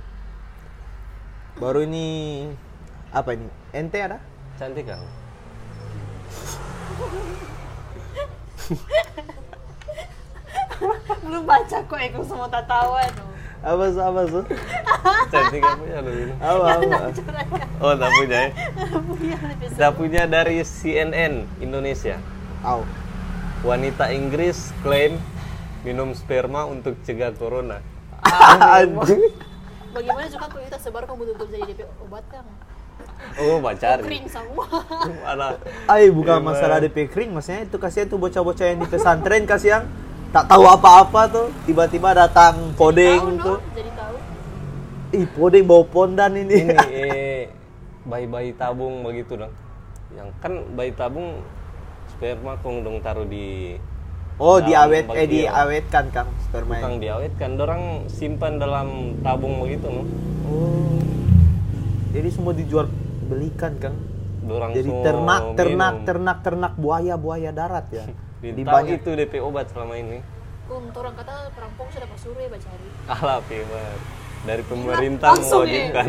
Baru 1.54 1.84
ini 1.84 2.48
apa 3.12 3.32
ini? 3.32 3.46
Ente 3.70 4.00
ada? 4.00 4.18
cantik 4.52 4.84
kan 4.84 4.98
Belum 11.22 11.42
baca 11.44 11.76
kok 11.80 11.98
Eko 11.98 12.20
semua 12.22 12.48
tatawan. 12.48 13.12
Apa 13.62 13.84
sih 13.88 14.02
apa 14.02 14.20
sih? 14.26 14.44
cantik 15.30 15.62
apa 15.62 15.84
ya 15.86 15.98
lu 16.02 16.10
ini 16.10 16.34
Apa 16.34 16.82
apa? 16.82 17.14
oh 17.78 17.94
tak 17.94 18.10
punya 18.10 18.38
ya 18.42 18.50
Punya 19.06 19.38
lebih 19.38 19.66
kita 19.70 19.88
punya 19.94 20.22
dari 20.26 20.58
CNN 20.60 21.46
Indonesia 21.62 22.18
Au. 22.66 22.82
wanita 23.62 24.10
Inggris 24.10 24.74
klaim 24.82 25.14
minum 25.86 26.10
sperma 26.10 26.66
untuk 26.66 26.98
cegah 27.06 27.30
corona 27.32 27.78
Anjing. 28.82 29.30
Bagaimana 29.94 30.26
juga 30.26 30.46
kalau 30.50 30.64
kita 30.66 30.78
sebar 30.82 31.02
kamu 31.06 31.18
betul-betul 31.22 31.46
jadi 31.52 31.62
DP 31.70 31.80
obat 32.02 32.24
kan? 32.34 32.44
oh 33.38 33.62
bacari 33.62 34.02
Kering 34.02 34.26
semua. 34.26 34.66
Ay, 35.86 36.10
bukan 36.10 36.42
masalah 36.42 36.82
DP 36.82 37.06
kering, 37.06 37.30
maksudnya 37.30 37.62
itu 37.62 37.78
kasihan 37.78 38.10
tuh 38.10 38.18
bocah-bocah 38.18 38.66
yang 38.74 38.78
di 38.82 38.88
pesantren 38.90 39.46
kasihan 39.46 39.86
tak 40.32 40.44
tahu 40.48 40.64
apa-apa 40.64 41.20
tuh, 41.28 41.46
tiba-tiba 41.62 42.16
datang 42.16 42.72
podeng 42.74 43.20
tahu, 43.20 43.36
no? 43.36 43.44
tuh. 43.44 43.58
Jadi 43.76 43.90
tahu. 43.92 44.16
Ih, 45.12 45.26
podeng 45.28 45.64
bawa 45.68 45.84
pondan 45.84 46.32
ini. 46.34 46.56
ini 46.64 46.72
eh, 47.04 47.42
bayi-bayi 48.02 48.50
tabung 48.56 49.06
begitu 49.06 49.38
dong 49.38 49.52
yang 50.12 50.28
kan 50.42 50.52
bayi 50.74 50.92
tabung 50.92 51.40
sperma 52.10 52.58
kong 52.60 52.82
dong 52.82 52.98
taruh 53.00 53.24
di 53.24 53.76
Oh, 54.40 54.58
diawet 54.58 55.06
eh 55.12 55.28
diawetkan 55.28 56.08
Kang 56.10 56.26
sperma. 56.42 56.80
bukan 56.80 56.98
diawetkan 56.98 57.50
dorang 57.54 57.82
simpan 58.08 58.58
dalam 58.58 59.20
tabung 59.22 59.60
begitu 59.62 59.86
no 59.86 60.02
Oh. 60.42 60.98
Jadi 62.10 62.28
semua 62.28 62.52
dijual 62.52 62.90
belikan 63.24 63.78
Kang. 63.78 63.94
dorang 64.42 64.74
Jadi 64.74 64.90
semua 64.90 65.04
ternak, 65.06 65.42
ternak, 65.54 65.94
minum. 65.94 66.06
ternak, 66.08 66.38
ternak 66.42 66.74
buaya, 66.74 67.14
buaya 67.14 67.54
darat 67.54 67.86
ya. 67.94 68.04
Di 68.42 68.50
Di 68.52 68.62
banyak. 68.66 68.98
itu 68.98 69.10
DP 69.14 69.38
obat 69.38 69.70
selama 69.70 69.94
ini 69.94 70.18
Kum, 70.64 70.90
orang 70.90 71.14
kata 71.14 71.50
perampok 71.52 71.86
sudah 71.90 72.06
pas 72.06 72.18
sore 72.18 72.44
baca 72.46 72.66
hari. 72.66 72.88
alah 73.08 73.38
Pibar. 73.44 73.94
dari 74.42 74.62
pemerintah 74.64 75.30
ya. 75.32 75.42
mewajibkan 75.44 76.06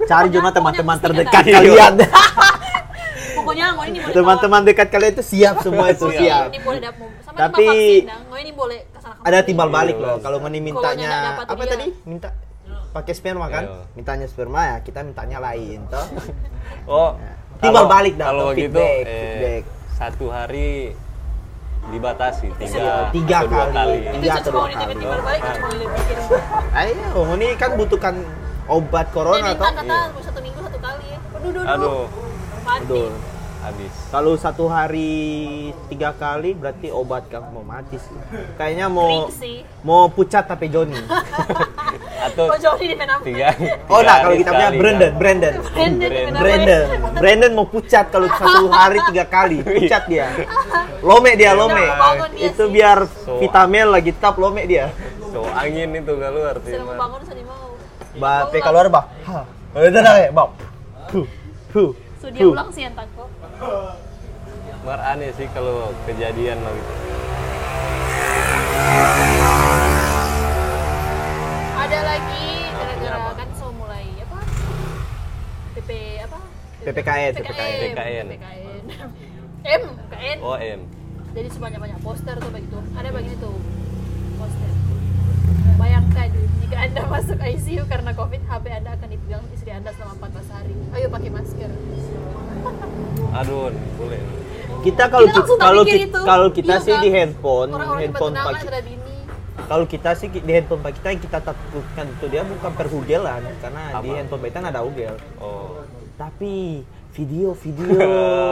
Cari 0.00 0.28
juga 0.28 0.48
teman-teman 0.50 0.96
terdekat 0.98 1.44
kalian. 1.46 1.92
Pokoknya 3.38 3.66
ini 3.80 3.98
boleh 4.00 4.12
Teman-teman 4.12 4.60
dekat 4.64 4.88
kalian 4.88 5.12
itu 5.12 5.24
siap 5.24 5.62
semua 5.62 5.86
itu 5.88 6.06
Siap. 6.06 6.18
siap. 6.18 6.48
Ini 6.48 6.60
boleh 6.60 6.80
dapat 6.80 7.08
sama 7.22 7.36
Tapi 7.38 7.66
ini 8.38 8.52
boleh. 8.52 8.78
Ada 9.20 9.38
timbal 9.40 9.68
balik 9.68 9.94
Iya, 9.94 10.04
loh. 10.04 10.14
Mas. 10.14 10.22
Kalau 10.22 10.38
ngoni 10.38 10.58
mintanya 10.60 11.10
apa 11.38 11.62
tadi? 11.64 11.86
Minta 12.04 12.28
pakai 12.90 13.12
sperma 13.12 13.46
kan? 13.46 13.64
Iya. 13.64 13.78
Mintanya 13.94 14.26
sperma 14.26 14.60
ya, 14.64 14.76
kita 14.80 15.00
mintanya 15.02 15.38
lain 15.38 15.78
toh. 15.86 16.06
oh 16.88 17.10
Timbal 17.58 17.84
balik 17.86 18.14
dah, 18.14 18.26
kalau 18.28 18.54
feedback, 18.54 19.02
eh, 19.02 19.10
feedback. 19.10 19.62
satu 19.94 20.30
hari 20.30 20.94
dibatasi 21.88 22.46
tiga 22.54 22.76
Iya, 22.76 22.94
tiga 23.10 23.36
atau 23.38 23.48
dua 23.48 23.64
kali. 23.64 23.72
kali. 23.72 23.96
Itu 23.96 24.16
Iya, 24.18 24.32
cuma 24.34 24.42
kedua 24.42 24.60
mau 24.60 24.68
ditipin 24.68 24.96
timbal 24.98 25.20
balik, 25.22 25.40
Ah. 25.40 25.52
cuma 25.52 25.66
boleh 25.68 25.86
pikir. 25.88 26.16
Ayo, 26.74 26.94
ngoni 27.18 27.46
kan 27.54 27.70
butuhkan 27.74 28.14
obat 28.66 29.06
corona 29.08 29.48
toh. 29.50 29.64
kata 29.64 29.96
satu 30.20 30.40
minggu 30.40 30.60
satu 30.60 30.78
kali. 30.78 31.08
Aduh, 31.38 31.50
aduh, 31.50 31.64
aduh 31.64 32.00
Mati. 32.60 33.02
Habis 33.68 33.92
Kalau 34.08 34.32
satu 34.34 34.64
hari 34.66 35.12
tiga 35.86 36.10
kali 36.12 36.56
berarti 36.56 36.88
obat 36.88 37.28
kamu 37.28 37.52
mau 37.52 37.60
mati 37.62 38.00
sih. 38.00 38.16
Kayaknya 38.56 38.88
mau 38.88 39.28
mau 39.84 40.08
pucat 40.08 40.48
tapi 40.48 40.66
Joni. 40.66 40.96
atau 42.18 42.44
Oh, 42.48 42.58
Jody 42.58 42.92
di 42.92 42.96
tiga 43.28 43.48
Oh 43.86 44.00
nah 44.00 44.20
kalau 44.20 44.34
kita 44.34 44.50
punya 44.50 44.68
sekali, 44.68 44.80
Brandon? 44.80 45.12
Brandon. 45.14 45.54
Brandon. 45.62 46.10
Brandon, 46.34 46.82
Brandon 47.14 47.52
mau 47.52 47.66
pucat 47.66 48.08
kalau 48.08 48.26
satu 48.30 48.66
hari 48.80 48.98
tiga 49.12 49.24
kali, 49.24 49.58
pucat 49.60 50.02
dia. 50.08 50.26
Lome 51.00 51.32
dia, 51.36 51.52
lome. 51.52 51.78
Udah 51.78 51.96
bangun 51.96 52.30
Itu 52.34 52.62
sih. 52.64 52.72
biar 52.72 52.98
So- 53.06 53.38
vitamin 53.38 53.86
lagi 53.88 54.10
tap 54.12 54.34
lome 54.36 54.64
dia. 54.64 54.90
so 55.28 55.44
angin 55.52 55.92
itu 55.92 56.12
keluar 56.16 56.56
Sedang 56.64 56.88
membangun 56.88 57.20
sedih 57.22 57.44
mau. 57.44 57.76
Ba, 58.16 58.48
pe 58.48 58.58
keluar 58.58 58.88
bah. 58.88 59.04
Ha. 59.28 59.44
Itu 59.78 59.98
dah 60.00 60.14
eh, 60.18 60.30
bau. 60.32 60.50
Hu. 61.12 61.20
Hu. 61.76 61.84
So 62.18 62.26
dia 62.32 62.42
ulang 62.42 62.72
sih 62.74 62.82
yang 62.82 62.96
tangkap. 62.98 63.28
Mar 64.86 65.00
aneh 65.02 65.34
sih 65.34 65.50
kalau 65.50 65.90
kejadian 66.06 66.62
lo 66.62 66.70
gitu 66.70 66.92
Ada 71.74 71.98
lagi 72.06 72.46
gara-gara 72.70 73.18
kan 73.34 73.48
so 73.58 73.66
mulai 73.74 74.06
apa? 74.22 74.38
PP 75.74 75.90
apa? 76.22 76.38
PPKN, 76.86 77.32
PPKN. 77.34 77.74
PPKN. 77.82 78.26
PPKN. 78.30 78.68
M, 79.66 79.82
KN. 80.06 80.38
oh 80.38 80.54
em 80.54 80.80
Jadi 81.34 81.48
sebanyak 81.50 81.80
banyak 81.82 81.98
poster 81.98 82.36
tuh 82.38 82.50
begitu. 82.54 82.78
Ada 82.94 83.08
begini 83.10 83.36
tuh 83.42 83.58
poster. 84.38 84.70
Bayangkan 85.74 86.30
jika 86.62 86.76
Anda 86.78 87.02
masuk 87.18 87.38
ICU 87.42 87.82
karena 87.90 88.10
COVID, 88.14 88.42
HP 88.46 88.64
Anda 88.70 88.90
akan 88.94 89.08
dipegang 89.10 89.44
istri 89.50 89.70
Anda 89.74 89.90
selama 89.98 90.30
14 90.30 90.54
hari. 90.54 90.74
Ayo 90.94 91.06
pakai 91.10 91.30
masker. 91.34 91.70
Aduh 93.30 93.70
boleh 93.94 94.20
Kita 94.78 95.04
kalau 95.06 95.26
Kita 95.26 95.40
kalau 95.58 95.82
pikir 95.82 95.90
ki- 95.92 96.06
itu. 96.06 96.20
kalau 96.22 96.48
kita 96.48 96.72
Iya 96.72 96.80
sih 96.80 96.92
kan? 96.92 97.02
di 97.02 97.08
handphone, 97.10 97.68
Orang-orang 97.68 97.98
di 97.98 98.04
handphone 98.04 98.34
pak 98.36 98.52
kalau 99.60 99.84
kita 99.84 100.10
sih 100.14 100.28
di 100.30 100.48
handphone 100.48 100.80
pak 100.80 100.92
kita 100.94 101.08
yang 101.10 101.20
kita 101.20 101.38
takutkan 101.40 102.06
itu 102.08 102.24
dia 102.26 102.42
bukan 102.42 102.72
perhugelan 102.72 103.42
karena 103.58 103.82
di 103.96 104.08
Apa? 104.08 104.16
handphone 104.16 104.40
pak 104.40 104.48
kita 104.48 104.58
ada 104.64 104.80
ugel. 104.80 105.14
oh 105.36 105.82
Tapi 106.14 106.54
video-video 107.10 107.98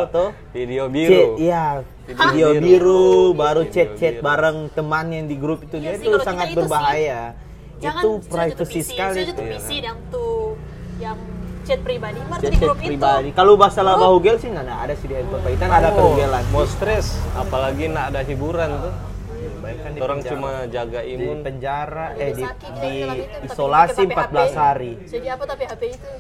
tuh 0.15 0.29
video 0.51 0.83
Chat, 0.85 0.93
biru 0.93 1.25
iya, 1.39 1.67
Video 2.05 2.19
video 2.19 2.49
biru. 2.53 2.61
biru, 2.61 3.07
baru 3.33 3.63
Video 3.63 3.73
chat-chat 3.73 4.15
biru. 4.17 4.25
bareng 4.25 4.59
teman 4.73 5.07
yang 5.09 5.27
di 5.27 5.37
grup 5.37 5.61
itu 5.61 5.77
Iya 5.77 5.83
dia 5.85 5.93
sih, 5.95 6.05
itu 6.05 6.11
kita 6.13 6.25
sangat 6.25 6.47
itu 6.47 6.53
sih, 6.53 6.59
berbahaya. 6.61 7.21
Jangan 7.77 8.03
itu 8.03 8.11
privacy 8.27 8.81
sekali. 8.83 9.19
tuh 9.23 9.33
tuh. 9.33 9.47
PC 9.47 9.69
yang 9.81 9.99
tuh 10.09 10.37
yang 10.99 11.19
chat 11.67 11.81
pribadi, 11.81 12.19
Chat, 12.23 12.47
di 12.47 12.57
grup 12.57 12.79
pribadi. 12.79 13.29
itu. 13.29 13.35
Kalau 13.35 13.53
masalah 13.57 13.93
Grup. 13.93 14.05
bahugel 14.07 14.35
sih 14.39 14.49
nggak 14.49 14.65
ada 14.81 14.95
sih 14.95 15.07
di 15.07 15.15
handphone 15.15 15.43
Pak. 15.43 15.51
Kita 15.51 15.65
nggak 15.65 15.81
ada 15.81 15.89
Oh, 15.89 15.97
perhugelan. 15.97 16.45
mau 16.49 16.65
stres 16.65 17.07
apalagi 17.35 17.85
nak 17.89 18.05
ada 18.09 18.21
hiburan 18.23 18.71
tuh 18.81 18.95
di 19.89 19.99
orang 19.99 20.21
penjara. 20.21 20.31
cuma 20.33 20.51
jaga 20.69 21.01
di 21.01 21.11
imun 21.13 21.39
penjara 21.43 22.07
Jadi 22.13 22.23
eh 22.23 22.31
di, 22.31 22.43
di 22.43 22.47
tapi 22.47 22.93
isolasi 23.45 24.03
pakai 24.07 24.17
14 24.31 24.47
HP. 24.47 24.57
hari. 24.57 24.93
Jadi 25.05 25.27
apa 25.27 25.45
tapi 25.45 25.63
HP 25.65 25.83
itu? 25.93 26.11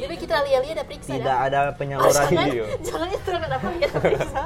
Jadi 0.00 0.14
kita 0.16 0.36
lihat-lihat 0.40 0.74
ada 0.74 0.84
periksa 0.84 1.10
Tidak 1.12 1.28
dah. 1.28 1.46
ada 1.46 1.60
penyaluran 1.76 2.12
jangan, 2.14 2.32
video. 2.46 2.64
jangan 2.80 3.08
itu 3.10 3.28
dapat 3.30 3.70
lihat 3.76 3.90
periksa. 3.92 4.42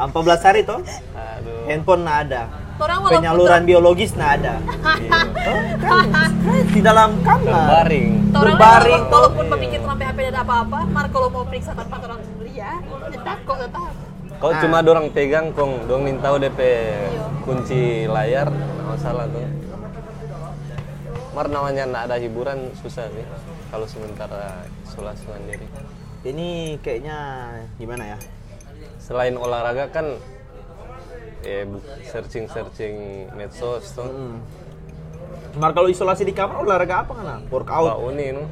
14 0.10 0.10
hari 0.42 0.60
toh 0.64 0.80
aduh 1.14 1.62
handphone 1.64 2.02
nggak 2.02 2.18
ada. 2.26 2.42
Orang 2.76 2.98
walaupun 2.98 3.20
Penyaluran 3.20 3.62
biologis 3.62 4.10
nggak 4.10 4.32
ada. 4.36 4.54
iya. 4.98 5.20
Di 6.66 6.80
dalam 6.80 7.20
kamar. 7.22 7.44
berbaring 7.46 8.08
berbaring, 8.30 9.02
walaupun, 9.06 9.46
memikir 9.48 9.80
sampai 9.80 10.04
HP 10.06 10.18
ada 10.28 10.40
apa-apa, 10.40 10.78
mar 10.86 11.06
kalau 11.08 11.28
mau 11.28 11.44
periksa 11.44 11.74
tanpa 11.74 11.98
orang 12.00 12.18
lihat, 12.40 12.80
tetap 13.10 13.38
kok 13.42 13.58
tetap. 13.60 13.90
Kau 14.40 14.50
Nah. 14.50 14.60
cuma 14.62 14.78
dorang 14.80 15.06
pegang 15.10 15.52
kong, 15.52 15.84
dong 15.84 16.02
minta 16.02 16.32
DP 16.32 16.58
Iya. 16.58 17.26
kunci 17.44 17.80
layar, 18.06 18.48
nggak 18.48 18.86
masalah 18.88 19.28
tuh. 19.28 19.44
Mar 21.30 21.46
namanya 21.46 21.82
nggak 21.84 22.02
ada 22.06 22.16
hiburan 22.16 22.58
susah 22.74 23.06
sih 23.06 23.22
kalau 23.70 23.86
sementara 23.86 24.66
isolasi 24.82 25.24
mandiri. 25.30 25.66
Ini 26.26 26.76
kayaknya 26.82 27.18
gimana 27.78 28.04
ya? 28.04 28.18
Selain 29.00 29.32
olahraga 29.38 29.88
kan 29.88 30.18
eh 31.40 31.64
searching 32.04 32.50
searching 32.50 33.26
medsos 33.32 33.96
tuh. 33.96 34.04
Hmm. 34.04 34.36
Mar 35.56 35.72
kalau 35.72 35.88
isolasi 35.88 36.26
di 36.26 36.34
kamar 36.36 36.60
olahraga 36.60 37.06
apa 37.06 37.12
kan? 37.16 37.40
Workout. 37.48 37.86
Wah 37.86 37.96
uni 37.96 38.34
nu. 38.34 38.44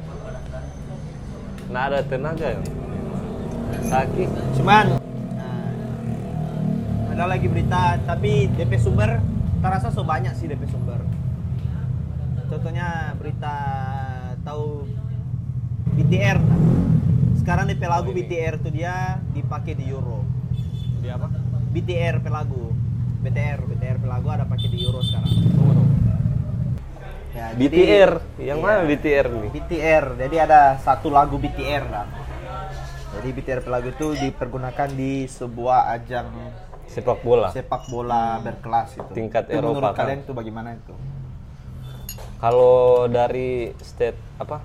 Nggak 1.69 1.83
ada 1.93 1.99
tenaga 2.07 2.47
ya. 2.57 2.61
Sakit. 3.85 4.29
Cuman 4.57 4.97
nah, 5.37 7.13
ada 7.13 7.25
lagi 7.29 7.45
berita 7.45 8.01
tapi 8.07 8.49
DP 8.57 8.81
sumber 8.81 9.21
terasa 9.61 9.93
so 9.93 10.01
banyak 10.01 10.33
sih 10.33 10.49
DP 10.49 10.65
sumber. 10.71 10.97
Contohnya 12.49 13.13
berita 13.21 13.55
tahu 14.41 14.89
BTR. 15.99 16.37
Sekarang 17.35 17.67
DP 17.67 17.83
lagu 17.83 18.07
Oh, 18.07 18.13
ini. 18.13 18.23
BTR 18.23 18.55
tuh 18.57 18.71
dia 18.71 18.93
dipakai 19.29 19.75
di 19.75 19.85
Euro. 19.85 20.23
Di 20.99 21.07
apa? 21.07 21.27
BTR 21.69 22.15
pelagu. 22.19 22.71
BTR, 23.19 23.59
BTR 23.61 23.97
pelagu 23.99 24.27
ada 24.29 24.47
pakai 24.47 24.67
di 24.69 24.79
Euro 24.79 25.03
sekarang. 25.03 25.33
Ya, 27.29 27.45
jadi- 27.51 27.59
BTR. 27.61 28.11
Yang 28.39 28.57
Iya. 28.57 28.63
mana 28.63 28.79
BTR 28.85 29.27
nih? 29.29 29.49
BTR. 29.51 30.05
Jadi 30.17 30.35
ada 30.39 30.59
satu 30.77 31.07
lagu 31.09 31.35
BTR 31.35 31.83
lah. 31.85 32.07
Jadi 33.09 33.29
BTR 33.33 33.59
Pelago 33.59 33.89
itu 33.89 34.07
dipergunakan 34.15 34.89
di 34.89 35.25
sebuah 35.25 35.89
ajang 35.91 36.29
Sepak 36.85 37.19
bola. 37.19 37.49
sepak 37.49 37.89
bola 37.89 38.37
berkelas 38.39 38.95
itu. 38.95 39.11
Tingkat 39.11 39.49
Itu 39.49 39.57
Eropa, 39.57 39.81
Menurut 39.81 39.91
kan? 39.91 39.99
kalian 39.99 40.19
itu 40.21 40.31
bagaimana 40.31 40.69
itu? 40.73 40.93
Kalau 42.37 42.73
dari 43.05 43.73
state 43.77 44.15
apa 44.37 44.61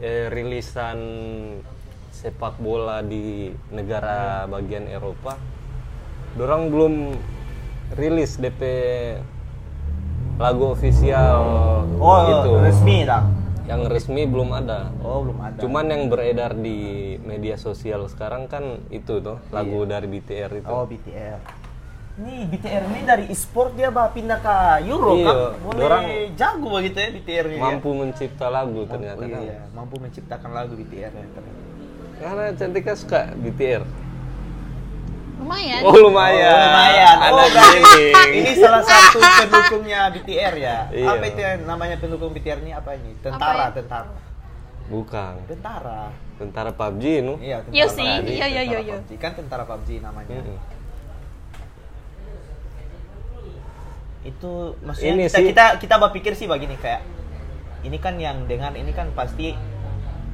eh, 0.00 0.26
rilisan 0.32 0.98
sepak 2.10 2.56
bola 2.60 3.00
di 3.00 3.48
negara 3.70 4.44
bagian 4.44 4.84
Eropa, 4.84 5.36
dorang 6.36 6.68
belum 6.68 6.94
rilis 7.96 8.36
DP 8.36 8.60
lagu 10.40 10.72
ofisial 10.72 11.84
Oh, 12.00 12.20
itu. 12.24 12.50
resmi. 12.64 13.04
Yang 13.68 13.82
resmi 13.86 14.26
belum 14.26 14.50
ada. 14.50 14.90
Oh, 15.04 15.22
belum 15.22 15.38
ada. 15.38 15.58
Cuman 15.62 15.84
yang 15.86 16.10
beredar 16.10 16.58
di 16.58 17.14
media 17.22 17.54
sosial 17.54 18.10
sekarang 18.10 18.50
kan 18.50 18.82
itu 18.90 19.22
tuh 19.22 19.38
lagu 19.54 19.86
dari 19.86 20.10
BTR 20.10 20.50
itu. 20.58 20.66
Iya. 20.66 20.74
Oh, 20.74 20.84
BTR. 20.88 21.38
Nih, 22.18 22.42
BTR 22.50 22.82
ini 22.90 23.00
dari 23.06 23.24
e-sport 23.30 23.78
dia 23.78 23.88
bah 23.88 24.10
pindah 24.10 24.42
ke 24.42 24.54
Euro 24.90 25.14
Iya, 25.14 25.24
kan. 25.24 25.36
Boleh 25.62 25.78
dorang 25.78 26.04
jago 26.34 26.68
begitu 26.74 26.96
ya 26.98 27.08
BTR 27.14 27.46
ini. 27.48 27.60
Mampu 27.62 27.88
mencipta 27.94 28.46
lagu 28.50 28.80
ternyata 28.84 29.22
kan. 29.22 29.40
Iya, 29.40 29.58
mampu 29.70 29.94
menciptakan 30.02 30.50
lagu 30.50 30.72
BTR 30.74 31.12
ya. 31.14 31.26
ternyata. 31.30 31.60
Karena 32.20 32.44
Cantika 32.52 32.92
suka 32.98 33.20
BTR. 33.32 33.82
Lumayan. 35.40 35.80
Oh 35.80 35.96
lumayan. 35.96 36.52
Oh, 36.52 36.60
lumayan. 36.68 37.16
Ada 37.16 37.40
Oh, 37.40 38.26
ini 38.28 38.52
salah 38.60 38.82
satu 38.84 39.16
pendukungnya 39.16 40.12
BTR 40.12 40.54
ya. 40.60 40.78
Iya. 40.92 41.08
Apa 41.16 41.24
itu 41.24 41.40
yang 41.40 41.64
namanya 41.64 41.96
pendukung 41.96 42.36
BTR 42.36 42.60
ini 42.60 42.76
apa 42.76 42.92
ini? 43.00 43.16
Tentara, 43.24 43.72
Apa 43.72 43.72
ya? 43.72 43.76
tentara. 43.80 44.12
Bukan. 44.92 45.34
Tentara. 45.48 46.02
Tentara 46.36 46.70
PUBG 46.76 47.04
nu. 47.24 47.34
Iya, 47.40 47.64
tentara. 47.64 47.72
Iya 47.72 47.86
sih, 47.88 48.04
iya, 48.04 48.18
iya, 48.20 48.20
tentara 48.20 48.48
iya, 48.68 48.78
iya. 48.84 48.96
PUBG. 49.00 49.10
Kan 49.16 49.32
tentara 49.40 49.64
PUBG 49.64 49.88
namanya. 50.04 50.36
Mm-mm. 50.36 50.79
Itu 54.22 54.76
maksudnya 54.80 55.12
Ini 55.14 55.24
kita, 55.26 55.36
sih- 55.36 55.48
kita 55.48 55.64
kita 55.78 55.94
berpikir 55.98 56.32
sih 56.34 56.44
begini 56.44 56.76
kayak 56.76 57.02
ini 57.80 57.96
kan 57.96 58.14
yang 58.14 58.44
dengan 58.44 58.72
ini 58.72 58.90
kan 58.90 59.08
pasti 59.10 59.56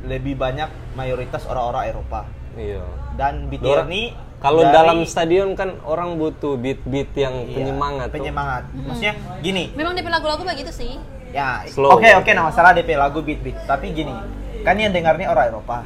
lebih 0.03 0.35
banyak 0.35 0.67
mayoritas 0.93 1.45
orang-orang 1.45 1.89
Eropa. 1.89 2.21
Iya. 2.53 2.83
Dan 3.15 3.47
BTR 3.47 3.87
ini 3.87 4.11
Kalau 4.37 4.61
dari- 4.61 4.75
dalam 4.75 4.99
stadion 5.03 5.55
kan 5.55 5.81
orang 5.83 6.15
butuh 6.15 6.55
beat-beat 6.55 7.11
yang 7.15 7.35
Iya, 7.43 7.55
penyemangat. 7.57 8.07
tuh. 8.07 8.15
penyemangat. 8.15 8.63
Maksudnya 8.77 9.15
gini, 9.41 9.73
Memang 9.73 9.95
DP 9.95 10.07
lagu-lagu 10.07 10.43
begitu 10.43 10.69
sih. 10.71 10.99
ya 11.29 11.65
Slow. 11.67 11.93
oke 11.93 12.07
oke 12.17 12.31
nah 12.33 12.45
masalah 12.45 12.73
DP 12.73 12.95
lagu 12.95 13.21
beat 13.21 13.41
beat 13.41 13.59
tapi 13.65 13.91
gini 13.91 14.15
kan 14.63 14.73
yang 14.75 14.89
dengarnya 14.89 15.29
orang 15.29 15.51
Eropa 15.51 15.85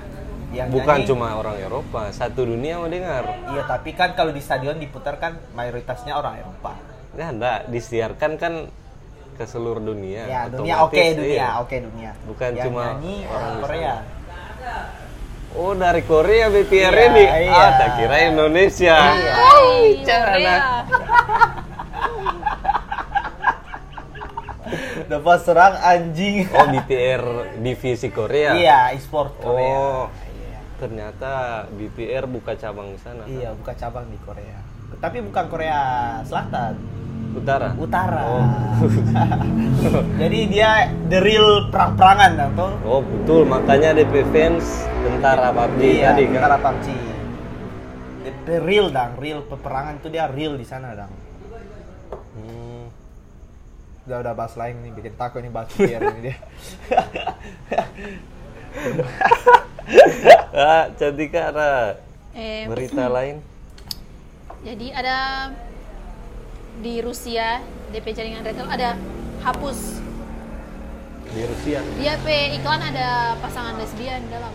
yang 0.51 0.69
Bukan 0.69 0.87
nyanyi- 0.97 1.09
cuma 1.09 1.27
orang 1.33 1.57
Eropa, 1.59 2.07
satu 2.11 2.45
dunia 2.45 2.77
mau 2.77 2.87
dengar. 2.87 3.25
iya 3.49 3.63
tapi 3.65 3.91
kan 3.93 4.13
kalau 4.13 4.31
di 4.31 4.39
stadion 4.39 4.77
diputar 4.77 5.17
kan 5.17 5.41
mayoritasnya 5.53 6.13
orang 6.13 6.39
Eropa 6.39 6.77
Ya 7.21 7.29
enggak, 7.29 7.69
disiarkan 7.69 8.33
kan 8.41 8.55
ke 9.37 9.45
seluruh 9.45 9.81
dunia. 9.81 10.25
ya 10.25 10.41
dunia 10.49 10.85
oke 10.85 10.97
dunia 11.17 11.37
iya. 11.37 11.49
oke 11.61 11.77
dunia 11.77 12.11
Bukan 12.25 12.51
yang 12.53 12.65
cuma 12.69 12.85
nyanyi 12.97 13.17
orang 13.25 13.45
orang 13.45 13.61
Korea 13.61 13.95
Oh 15.51 15.73
dari 15.75 16.03
Korea 16.05 16.47
BTR 16.49 16.95
Iya, 16.95 17.05
ini? 17.09 17.25
iya. 17.43 17.53
Ah, 17.53 17.71
tak 17.75 17.91
kira 17.99 18.17
Indonesia. 18.29 18.97
Iya. 19.11 19.33
Hai, 19.35 19.81
cara 20.07 20.35
dapat 25.11 25.39
serang 25.49 25.75
anjing 25.75 26.47
Oh 26.49 26.67
BTR 26.71 27.25
divisi 27.59 28.09
Korea. 28.09 28.55
iya 28.55 28.93
e-sport 28.93 29.37
Korea 29.37 29.77
Oh. 29.77 30.07
iya. 30.37 30.61
Ternyata 30.77 31.33
BTR 31.69 32.25
buka 32.25 32.57
cabang 32.57 32.93
di 32.93 33.01
sana. 33.01 33.25
iya 33.27 33.53
buka 33.53 33.73
cabang 33.75 34.09
di 34.09 34.17
Korea 34.21 34.61
tapi 35.01 35.23
bukan 35.23 35.45
Korea 35.49 35.81
Selatan 36.23 36.75
Utara. 37.31 37.69
Utara 37.75 38.21
Oh. 38.23 38.47
jadi 40.21 40.39
dia 40.47 40.71
the 41.07 41.19
real 41.19 41.69
perang-perangan 41.69 42.31
tuh 42.53 42.73
Oh 42.83 43.01
betul, 43.01 43.43
makanya 43.45 43.95
DP 43.95 44.27
fans 44.29 44.67
tentara 45.01 45.51
PUBG 45.51 45.81
iya, 45.81 46.11
tadi 46.11 46.23
kan. 46.27 46.33
tentara 46.35 46.57
PUBG. 46.61 46.87
DP 48.21 48.47
real 48.61 48.87
dang, 48.89 49.15
real 49.17 49.41
peperangan 49.43 49.97
itu 49.97 50.09
dia 50.09 50.27
real 50.27 50.55
di 50.55 50.65
sana 50.65 50.93
dang. 50.93 51.13
Hmm. 52.35 52.85
Udah 54.05 54.19
udah 54.21 54.35
bahas 54.35 54.55
lain 54.55 54.77
nih, 54.81 54.91
bikin 54.93 55.15
takut 55.15 55.41
nih 55.41 55.49
bahas 55.49 55.69
BTR 55.71 56.03
ini 56.09 56.21
dia. 56.23 56.37
Ah, 60.53 60.87
Cantika 60.95 61.51
ada 61.51 61.71
Eh, 62.31 62.63
berita 62.65 63.11
lain? 63.11 63.43
jadi 64.61 64.87
ada 64.93 65.17
di 66.79 67.03
Rusia 67.03 67.59
DP 67.91 68.07
jaringan 68.15 68.47
retail 68.47 68.71
ada 68.71 68.95
hapus. 69.43 69.99
Di 71.31 71.43
Rusia. 71.47 71.83
Dia 71.99 72.15
pe 72.23 72.55
iklan 72.55 72.83
ada 72.83 73.35
pasangan 73.43 73.75
lesbian 73.79 74.23
dalam. 74.31 74.55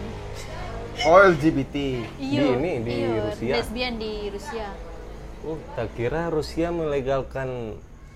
Oh 1.04 1.20
LGBT. 1.20 1.76
Iyo, 2.16 2.56
ini, 2.56 2.80
di 2.80 2.94
iyo, 3.04 3.28
Rusia. 3.28 3.54
Lesbian 3.60 3.94
di 4.00 4.32
Rusia. 4.32 4.68
Oh, 5.44 5.60
tak 5.76 5.92
kira 6.00 6.32
Rusia 6.32 6.72
melegalkan 6.72 7.76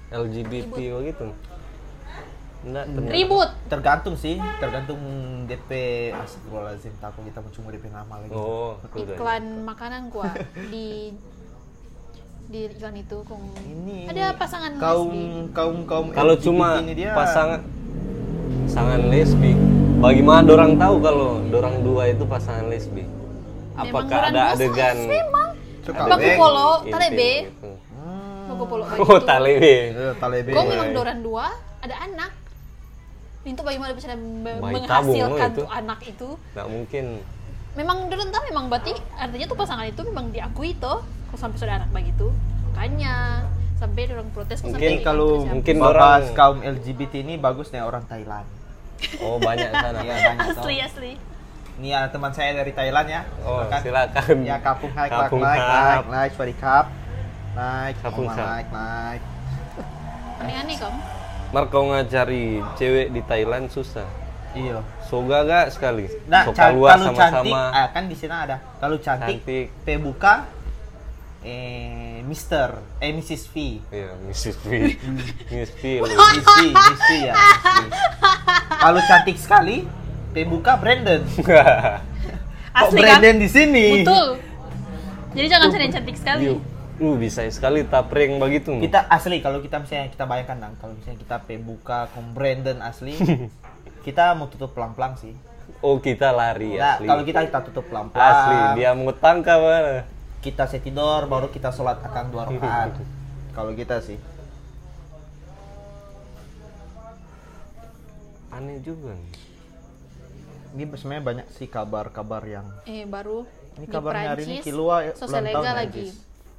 LGBT 0.09 0.75
begitu. 0.97 1.29
Enggak, 2.59 2.85
ternyata. 2.91 3.15
Ribut. 3.15 3.49
Tergantung 3.71 4.15
sih, 4.19 4.35
tergantung 4.59 4.99
DP 5.47 5.69
Astagfirullahaladzim, 6.11 6.91
takut 6.99 7.23
kita 7.23 7.39
mau 7.39 7.51
cuma 7.55 7.67
DP 7.71 7.85
nama 7.87 8.13
lagi. 8.19 8.31
Oh, 8.35 8.75
aku 8.83 9.07
udah. 9.07 9.15
Iklan 9.15 9.43
makanan 9.63 10.01
gua 10.11 10.31
di 10.67 11.15
di 12.49 12.65
iklan 12.65 12.97
itu 12.97 13.17
kong 13.29 13.43
Ini 13.61 14.09
ada 14.09 14.33
pasangan 14.33 14.73
kaum 14.81 15.13
lesbi. 15.13 15.53
kaum 15.53 15.77
kaum 15.85 16.05
Kalau 16.09 16.33
cuma 16.33 16.81
ini 16.81 16.97
dia 16.97 17.13
pasangan 17.13 17.61
pasangan 18.65 19.01
lesbi, 19.05 19.53
bagaimana 19.97 20.41
dorang 20.41 20.73
tahu 20.77 20.95
kalau 20.97 21.29
dorang 21.45 21.85
dua 21.85 22.09
itu 22.09 22.25
pasangan 22.25 22.69
lesbi? 22.69 23.05
Memang 23.05 23.85
Apakah 23.85 24.19
ada 24.29 24.41
adegan 24.53 24.97
Memang. 25.05 25.49
Baku 25.89 26.29
polo, 26.37 26.69
talebe. 26.85 27.31
gitu? 27.49 27.69
Hmm. 27.93 28.45
Baku 28.45 28.63
polo 28.65 28.83
Oh, 29.05 29.17
talebe. 29.21 29.73
Eh, 29.89 30.13
talebe. 30.17 30.49
Kok 30.53 30.65
memang 30.65 30.89
doran 30.93 31.17
dua 31.21 31.53
ada 31.81 31.95
anak. 32.01 32.31
Itu 33.41 33.61
bagaimana 33.61 33.93
bisa 33.93 34.13
menghasilkan 34.13 35.49
itu. 35.49 35.59
tuh 35.61 35.67
anak 35.69 35.99
itu? 36.01 36.29
Nggak 36.53 36.67
mungkin. 36.69 37.05
Memang 37.73 37.97
doran 38.09 38.29
tahu 38.29 38.43
memang 38.49 38.65
berarti 38.69 38.93
artinya 39.15 39.45
tuh 39.45 39.57
pasangan 39.57 39.85
itu 39.85 40.01
memang 40.01 40.33
diakui 40.33 40.73
toh. 40.77 41.05
Kok 41.29 41.37
sampai 41.37 41.57
sudah 41.57 41.75
anak 41.75 41.89
begitu? 41.89 42.27
Makanya 42.69 43.45
sampai 43.75 44.01
orang 44.07 44.29
protes 44.31 44.59
Mungkin 44.61 44.99
kalau 44.99 45.45
mungkin 45.45 45.75
bahas 45.77 45.93
orang- 46.25 46.35
kaum 46.35 46.57
LGBT 46.59 47.13
ini 47.21 47.35
bagus 47.35 47.69
nih 47.69 47.81
orang 47.81 48.03
Thailand. 48.05 48.47
Oh, 49.19 49.39
banyak 49.39 49.69
sana. 49.69 49.99
Iya 49.99 50.15
banyak 50.17 50.47
asli 50.51 50.75
asli. 50.79 51.11
Ini 51.79 51.89
ada 51.93 52.11
teman 52.11 52.35
saya 52.35 52.51
dari 52.53 52.75
Thailand 52.75 53.07
ya. 53.07 53.21
Oh, 53.41 53.63
Silakan. 53.63 53.79
silakan. 53.81 54.35
Ya 54.43 54.57
kapung 54.59 54.91
hai 54.91 55.07
Kapung 55.07 55.39
naik 55.39 55.61
hap. 55.61 55.71
naik 55.71 56.05
naik 56.09 56.31
sorry 56.35 56.55
kap. 56.55 56.85
Naik 57.55 57.95
Kapung 58.03 58.27
hap. 58.27 58.35
naik 58.37 58.67
naik. 58.69 59.21
Aneh-aneh 60.39 60.75
kom. 60.75 60.95
Mar 61.49 61.65
kau 61.65 61.87
ngajari 61.87 62.59
cewek 62.75 63.09
di 63.09 63.21
Thailand 63.23 63.67
susah. 63.67 64.05
Iya. 64.51 64.81
Soga 65.01 65.41
gak 65.41 65.71
sekali. 65.71 66.05
Nah, 66.25 66.43
so 66.43 66.51
kalau 66.51 66.85
cantik, 66.85 67.15
sama-sama. 67.15 67.61
ah, 67.71 67.87
kan 67.89 68.05
di 68.05 68.13
sini 68.13 68.35
ada. 68.35 68.57
Kalau 68.77 68.97
cantik, 68.99 69.39
Cantik. 69.41 69.65
P 69.79 69.87
buka, 69.97 70.45
eh, 71.41 72.19
Mister, 72.21 72.77
eh 72.99 73.11
Mrs. 73.11 73.47
V. 73.49 73.79
Iya, 73.89 74.11
Mrs. 74.21 74.55
V. 74.59 74.67
Miss 75.53 75.71
V. 75.73 75.83
Miss 76.03 76.45
V, 76.45 76.59
Miss 76.69 77.01
V 77.01 77.11
ya. 77.23 77.33
Kalau 78.83 78.99
cantik 79.01 79.37
sekali, 79.37 79.87
P 80.29 80.45
buka 80.45 80.77
Brandon. 80.77 81.23
Kok 81.25 81.65
Asli 82.69 83.01
kan? 83.01 83.19
Brandon 83.19 83.37
di 83.37 83.49
sini? 83.49 83.85
Betul. 84.01 84.27
Jadi 85.29 85.47
jangan 85.47 85.67
cari 85.69 85.83
yang 85.83 85.93
cantik 85.93 86.17
sekali. 86.17 86.43
Yuk. 86.47 86.59
Lu 86.99 87.15
bisa 87.15 87.47
sekali 87.47 87.87
tapreng 87.87 88.37
begitu. 88.37 88.75
Kita 88.75 89.07
asli 89.07 89.39
kalau 89.39 89.63
kita 89.63 89.79
misalnya 89.79 90.11
kita 90.11 90.27
bayangkan 90.27 90.57
dong, 90.59 90.75
kalau 90.77 90.93
misalnya 90.93 91.19
kita 91.23 91.35
P 91.47 91.55
buka 91.55 92.11
kom 92.11 92.35
Brandon 92.35 92.83
asli, 92.83 93.15
kita 94.03 94.35
mau 94.35 94.51
tutup 94.51 94.75
pelan-pelan 94.75 95.15
sih. 95.15 95.31
Oh, 95.79 95.95
kita 95.95 96.35
lari 96.35 96.75
Nah, 96.75 96.99
asli. 96.99 97.07
kalau 97.07 97.23
kita 97.23 97.39
kita 97.47 97.59
tutup 97.63 97.87
pelan-pelan. 97.87 98.19
asli, 98.19 98.57
dia 98.75 98.91
mau 98.91 99.15
tangkap 99.15 99.57
mana? 99.57 100.03
Kita 100.39 100.71
saya 100.71 100.79
tidur 100.79 101.27
baru 101.27 101.51
kita 101.51 101.75
sholat 101.75 101.99
akan 101.99 102.31
dua 102.31 102.47
rakaat 102.47 102.95
kalau 103.55 103.75
kita 103.75 103.99
sih 103.99 104.19
Aneh 108.49 108.81
juga. 108.81 109.13
nih. 109.13 109.31
ini 110.73 110.83
sebenarnya 110.97 111.23
banyak 111.23 111.47
sih 111.53 111.69
kabar-kabar 111.69 112.41
yang 112.49 112.65
Eh 112.83 113.05
baru 113.05 113.45
Ini 113.77 113.85
di 113.85 113.93
kabarnya 113.93 114.29
hari 114.35 114.43
ini 114.49 114.57
tahun 114.65 115.45
legal 115.53 115.63
ya, 115.63 115.73
lagi. 115.85 116.07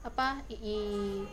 Apa 0.07 0.29
II 0.49 1.27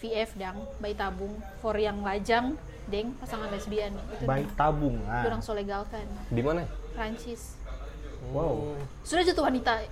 VF 0.00 0.30
dang 0.38 0.58
bayi 0.78 0.94
tabung 0.96 1.34
for 1.60 1.76
yang 1.76 1.98
lajang 2.00 2.54
deng 2.88 3.14
pasangan 3.18 3.50
lesbian 3.50 3.94
itu 4.18 4.26
baik 4.26 4.50
tabung 4.58 4.98
ah. 5.06 5.22
orang 5.22 5.38
so 5.38 5.54
legalkan 5.54 6.06
Di 6.30 6.42
mana? 6.42 6.66
Prancis 6.94 7.62
Wow. 8.30 8.78
Sudah 9.02 9.26
jatuh 9.26 9.50
wanita, 9.50 9.82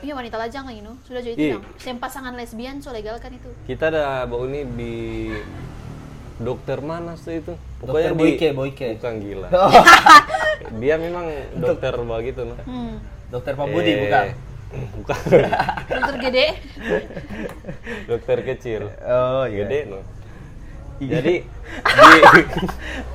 iya 0.00 0.12
wanita 0.12 0.36
lajang 0.36 0.64
lagi 0.64 0.80
no. 0.80 0.96
Sudah 1.02 1.20
jadi 1.20 1.36
Iya. 1.36 1.54
itu 1.54 1.58
Sem 1.76 1.96
pasangan 1.96 2.32
lesbian 2.32 2.80
so 2.80 2.90
legal 2.90 3.16
kan 3.16 3.30
itu. 3.30 3.50
Kita 3.64 3.88
ada 3.88 4.24
bau 4.24 4.44
ini 4.44 4.64
di 4.66 4.94
dokter 6.36 6.80
mana 6.80 7.14
sih 7.14 7.38
itu? 7.38 7.52
Dokter 7.78 8.12
di- 8.12 8.18
Boyke, 8.18 8.48
Boyke. 8.52 8.86
Bukan 8.96 9.14
gila. 9.20 9.48
Dia 10.80 10.96
memang 10.96 11.26
dokter 11.54 11.92
begitu 11.94 12.44
noh. 12.44 12.58
Hmm. 12.64 12.96
Dokter 13.28 13.54
Pak 13.54 13.66
Budi 13.66 13.90
Eh, 13.90 13.98
bukan? 14.02 14.26
Bukan. 14.96 15.18
Dokter 15.88 16.16
gede. 16.20 16.46
dokter 18.10 18.38
kecil. 18.44 18.82
Oh 19.02 19.44
iya. 19.44 19.64
Gede 19.64 19.80
noh. 19.86 20.02
Jadi 21.00 21.40
di, 21.40 22.20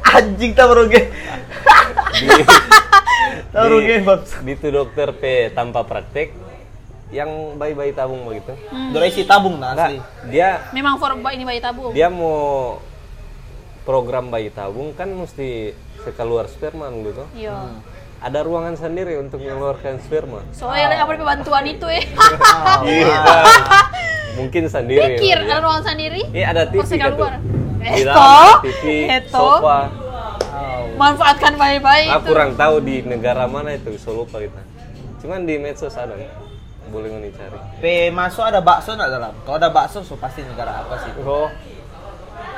Anjing 0.06 0.52
tak 0.52 0.66
merugi. 0.68 1.02
di, 2.18 4.02
bang. 4.02 4.22
di 4.42 4.52
itu 4.52 4.68
dokter 4.68 5.14
P 5.14 5.24
tanpa 5.54 5.86
praktek 5.86 6.34
yang 7.10 7.30
bayi-bayi 7.56 7.94
tabung 7.94 8.26
begitu. 8.26 8.54
Durasi 8.92 9.24
tabung 9.24 9.62
nah 9.62 9.78
asli. 9.78 10.02
dia 10.28 10.66
Memang 10.74 10.98
for 10.98 11.14
ini 11.30 11.46
bayi 11.46 11.62
tabung. 11.62 11.94
dia 11.94 12.10
mau 12.10 12.78
program 13.86 14.34
bayi 14.34 14.50
tabung 14.50 14.90
kan 14.98 15.06
mesti 15.08 15.74
sekeluar 16.02 16.50
sperma 16.50 16.90
dulu 16.90 17.14
tuh. 17.14 17.28
Iya. 17.38 17.70
Ada 18.20 18.42
ruangan 18.42 18.74
sendiri 18.74 19.22
untuk 19.22 19.38
mengeluarkan 19.38 20.02
sperma. 20.02 20.42
Soalnya 20.50 20.98
apa 20.98 21.14
bantuan 21.14 21.66
itu 21.66 21.86
eh. 21.86 22.02
Iya. 22.86 23.22
Mungkin 24.36 24.66
sendiri. 24.66 25.16
Pikir 25.16 25.38
ya. 25.40 25.46
ada 25.46 25.56
ruang 25.62 25.82
sendiri. 25.86 26.22
Iya 26.34 26.46
ada 26.52 26.64
TV 26.66 26.82
Oh, 26.82 26.88
kan 26.90 27.12
keluar. 27.14 27.34
Di 27.86 28.02
Eto, 28.02 28.34
TV, 28.66 28.84
eto. 29.14 29.38
sofa. 29.62 29.80
Manfaatkan 30.96 31.54
bayi-bayi 31.54 32.08
Ah, 32.08 32.18
itu. 32.18 32.32
kurang 32.32 32.56
tahu 32.56 32.82
di 32.82 33.04
negara 33.04 33.46
mana 33.46 33.76
itu, 33.76 33.94
so 34.00 34.16
lupa 34.16 34.40
kita. 34.40 34.58
Cuman 35.22 35.44
di 35.44 35.60
medsos 35.60 35.94
ada. 35.94 36.16
Boleh 36.94 37.08
ngoni 37.10 37.30
cari. 37.34 37.58
P 37.82 37.86
masuk 38.14 38.46
ada 38.46 38.62
bakso 38.62 38.94
nggak 38.94 39.12
dalam? 39.12 39.34
Kalau 39.42 39.58
ada 39.58 39.70
bakso, 39.74 40.00
so 40.06 40.16
pasti 40.18 40.46
negara 40.46 40.86
apa 40.86 40.96
sih? 41.02 41.12
Oh. 41.26 41.50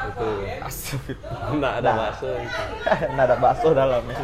Itu. 0.08 0.30
Enggak 1.52 1.74
ada 1.84 1.92
bakso. 1.96 2.28
itu. 2.36 2.64
Nggak 3.16 3.26
ada 3.28 3.38
bakso 3.40 3.68
dalamnya. 3.72 4.18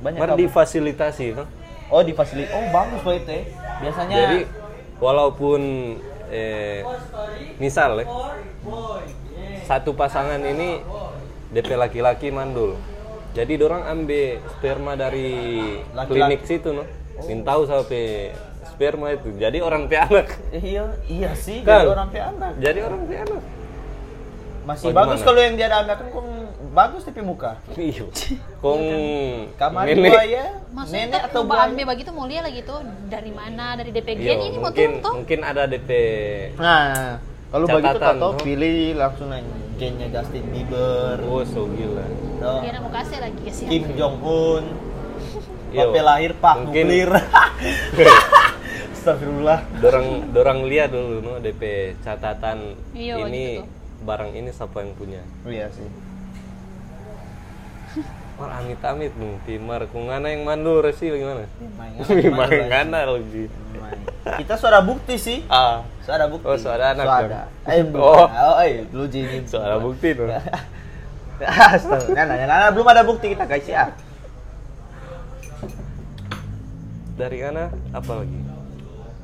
Banyak 0.00 0.20
apa? 0.22 0.36
difasilitasi 0.38 1.26
kan. 1.34 1.48
Oh 1.90 2.02
di 2.02 2.12
fasilitas. 2.14 2.52
Oh 2.54 2.64
bagus 2.70 3.00
loh 3.02 3.14
itu 3.14 3.30
ya. 3.30 3.42
Biasanya. 3.82 4.14
Jadi 4.16 4.38
walaupun 4.98 5.60
eh, 6.30 6.82
misal 7.62 8.02
ya, 8.02 8.06
satu 9.66 9.94
pasangan 9.94 10.40
ini 10.42 10.82
DP 11.54 11.78
laki-laki 11.78 12.34
mandul. 12.34 12.74
Jadi 13.36 13.52
dorang 13.54 13.84
ambil 13.84 14.40
sperma 14.50 14.96
dari 14.96 15.28
Laki-laki. 15.92 16.08
klinik 16.08 16.40
situ 16.42 16.72
no. 16.72 16.88
Mintau 17.22 17.64
sampai 17.64 18.32
sperma 18.66 19.12
itu. 19.12 19.28
Jadi 19.34 19.60
orang 19.60 19.86
pe 19.86 19.96
anak. 19.98 20.26
iya 20.54 20.88
iya 21.04 21.30
sih. 21.34 21.60
Kan? 21.60 21.84
Jadi 21.84 21.88
orang 21.90 22.08
piana. 22.08 22.48
Jadi 22.56 22.78
orang 22.80 23.00
pe 23.04 23.14
anak. 23.14 23.42
Masih 24.64 24.84
Oh, 24.84 24.92
bagus 24.92 25.20
kalau 25.20 25.38
yang 25.38 25.54
dia 25.54 25.68
ada 25.68 25.78
ambil 25.78 25.94
kan 25.94 26.08
kong 26.10 26.28
bagus 26.72 27.04
tapi 27.04 27.20
muka. 27.20 27.60
Iya. 27.72 28.08
Kong 28.64 28.82
Kamar 29.54 29.84
nenek. 29.86 30.10
buaya, 30.10 30.44
Maksudnya 30.68 31.04
nenek 31.06 31.22
atau 31.22 31.40
buaya. 31.44 31.68
ambil 31.68 31.84
begitu 31.86 32.10
mau 32.10 32.26
lihat 32.26 32.42
lagi 32.42 32.60
tuh 32.62 32.80
dari 33.06 33.30
mana 33.30 33.76
dari 33.76 33.90
DPG 33.90 34.18
Iya, 34.18 34.32
ini 34.34 34.48
mau 34.54 34.66
mungkin 34.66 34.90
tuh 34.98 35.12
mungkin 35.14 35.40
ada 35.40 35.62
DP 35.64 35.90
Nah, 36.56 37.20
kalau 37.48 37.64
begitu 37.70 37.96
tahu 37.96 38.16
no? 38.18 38.28
pilih 38.36 38.76
langsung 38.94 39.28
nanya 39.28 39.54
gennya 39.76 40.08
Justin 40.10 40.44
Bieber, 40.48 41.20
Oh, 41.22 41.44
so 41.44 41.68
gila. 41.68 42.04
no? 42.38 42.52
Kira 42.60 42.78
mau 42.80 42.90
kasih 42.90 43.18
lagi 43.18 43.38
ke 43.38 43.50
siapa? 43.50 43.70
Kim 43.70 43.84
Jong 43.92 44.16
Un. 44.20 44.64
Bape 45.68 46.00
lahir 46.00 46.32
pak 46.34 46.54
Mungkin- 46.58 46.88
nuklir. 46.88 47.10
Astagfirullah. 48.96 49.60
dorang 49.78 50.06
dorang 50.32 50.58
lihat 50.64 50.90
dulu 50.90 51.20
no 51.20 51.32
DP 51.38 51.62
catatan 52.00 52.74
Iya, 52.90 53.22
ini 53.22 53.60
gitu 53.60 53.68
barang 54.02 54.30
ini 54.32 54.50
siapa 54.50 54.80
yang 54.80 54.92
punya 54.94 55.22
Oh, 55.42 55.50
iya 55.50 55.70
sih. 55.70 55.86
Mar 58.36 58.50
amit 58.52 58.80
amit 58.84 59.12
dong 59.16 59.40
timar 59.48 59.88
kungana 59.88 60.28
yang 60.28 60.44
mandul 60.44 60.84
resi 60.84 61.08
bagaimana 61.08 61.48
Main, 61.80 62.04
Main 62.36 62.68
ngana 62.68 63.08
lagi. 63.08 63.48
Kita 64.26 64.60
sudah 64.60 64.84
bukti 64.84 65.16
sih. 65.16 65.40
ah 65.48 65.80
Sudah 66.04 66.28
bukti. 66.28 66.44
Oh, 66.44 66.58
sudah 66.58 66.92
anak 66.92 67.04
dong. 67.06 67.32
Eh. 67.64 67.80
Oh. 67.96 68.28
oh, 68.28 68.60
eh, 68.60 68.84
lu 68.92 69.08
jadi. 69.08 69.40
soal 69.48 69.80
bukti 69.80 70.12
tuh 70.12 70.28
Astagfirullah. 71.36 72.24
Nah, 72.24 72.36
nah, 72.36 72.46
nah, 72.48 72.70
belum 72.72 72.84
ada 72.86 73.04
bukti 73.04 73.32
kita 73.32 73.44
guys 73.44 73.64
ya. 73.64 73.92
dari 77.16 77.40
mana 77.40 77.72
apa 77.92 78.12
lagi 78.12 78.36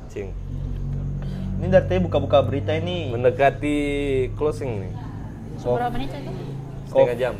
cing 0.09 0.33
Ini 1.61 1.69
dari 1.69 1.85
tadi 1.85 2.01
buka-buka 2.01 2.41
berita 2.41 2.73
ini. 2.73 3.13
mendekati 3.13 3.77
closing 4.33 4.81
nih 4.81 4.93
Berapa 5.61 5.93
menit 5.93 6.09
itu? 6.09 6.33
setengah 6.89 7.15
jam 7.15 7.33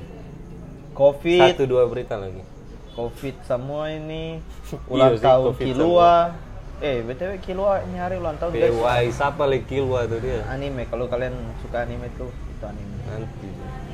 Covid, 0.93 1.41
satu 1.51 1.65
dua 1.65 1.83
berita 1.85 2.15
lagi 2.15 2.41
Covid 2.93 3.35
semua 3.43 3.89
ini. 3.89 4.37
Ulang 4.93 5.17
Iya 5.17 5.25
tahun 5.25 5.43
Covid 5.49 5.65
Kilua. 5.65 6.13
Eh, 6.77 6.99
BTW 6.99 7.31
Kilua 7.39 7.79
ini 7.81 7.95
hari 7.95 8.19
ulang 8.19 8.35
tahun 8.35 8.53
guys. 8.53 8.75
PY 8.75 9.03
siapa 9.09 9.47
lagi 9.47 9.63
kilwa 9.63 10.03
tuh 10.03 10.19
dia 10.19 10.43
Anime 10.45 10.83
kalau 10.85 11.07
kalian 11.07 11.31
suka 11.63 11.87
anime 11.87 12.11
tuh 12.13 12.27
itu 12.27 12.63
anime. 12.63 12.95
nanti 13.07 13.47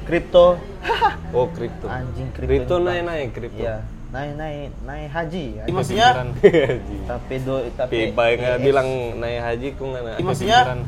Kripto. 0.04 0.58
oh 1.38 1.46
kripto 1.54 1.86
Anjing 1.86 2.34
kripto. 2.34 2.50
kripto 2.50 2.76
naik 2.82 3.04
naik 3.06 3.28
kripto 3.30 3.62
Iya, 3.62 3.86
naik 4.10 4.32
naik 4.36 4.70
naik 4.84 5.08
haji. 5.14 5.46
Kepikiran 5.62 5.76
Maksudnya 5.78 6.10
haji 6.18 6.98
tapi 7.06 7.36
do 7.40 7.56
tapi 7.78 7.94
Pi 7.94 8.10
baik 8.10 8.36
nggak 8.42 8.60
bilang 8.60 8.88
naik 9.22 9.40
haji 9.40 9.68
ku 9.78 9.84
nggak 9.86 10.04
Iya, 10.04 10.26
maksudnya- 10.26 10.66
kepikiran. 10.66 10.80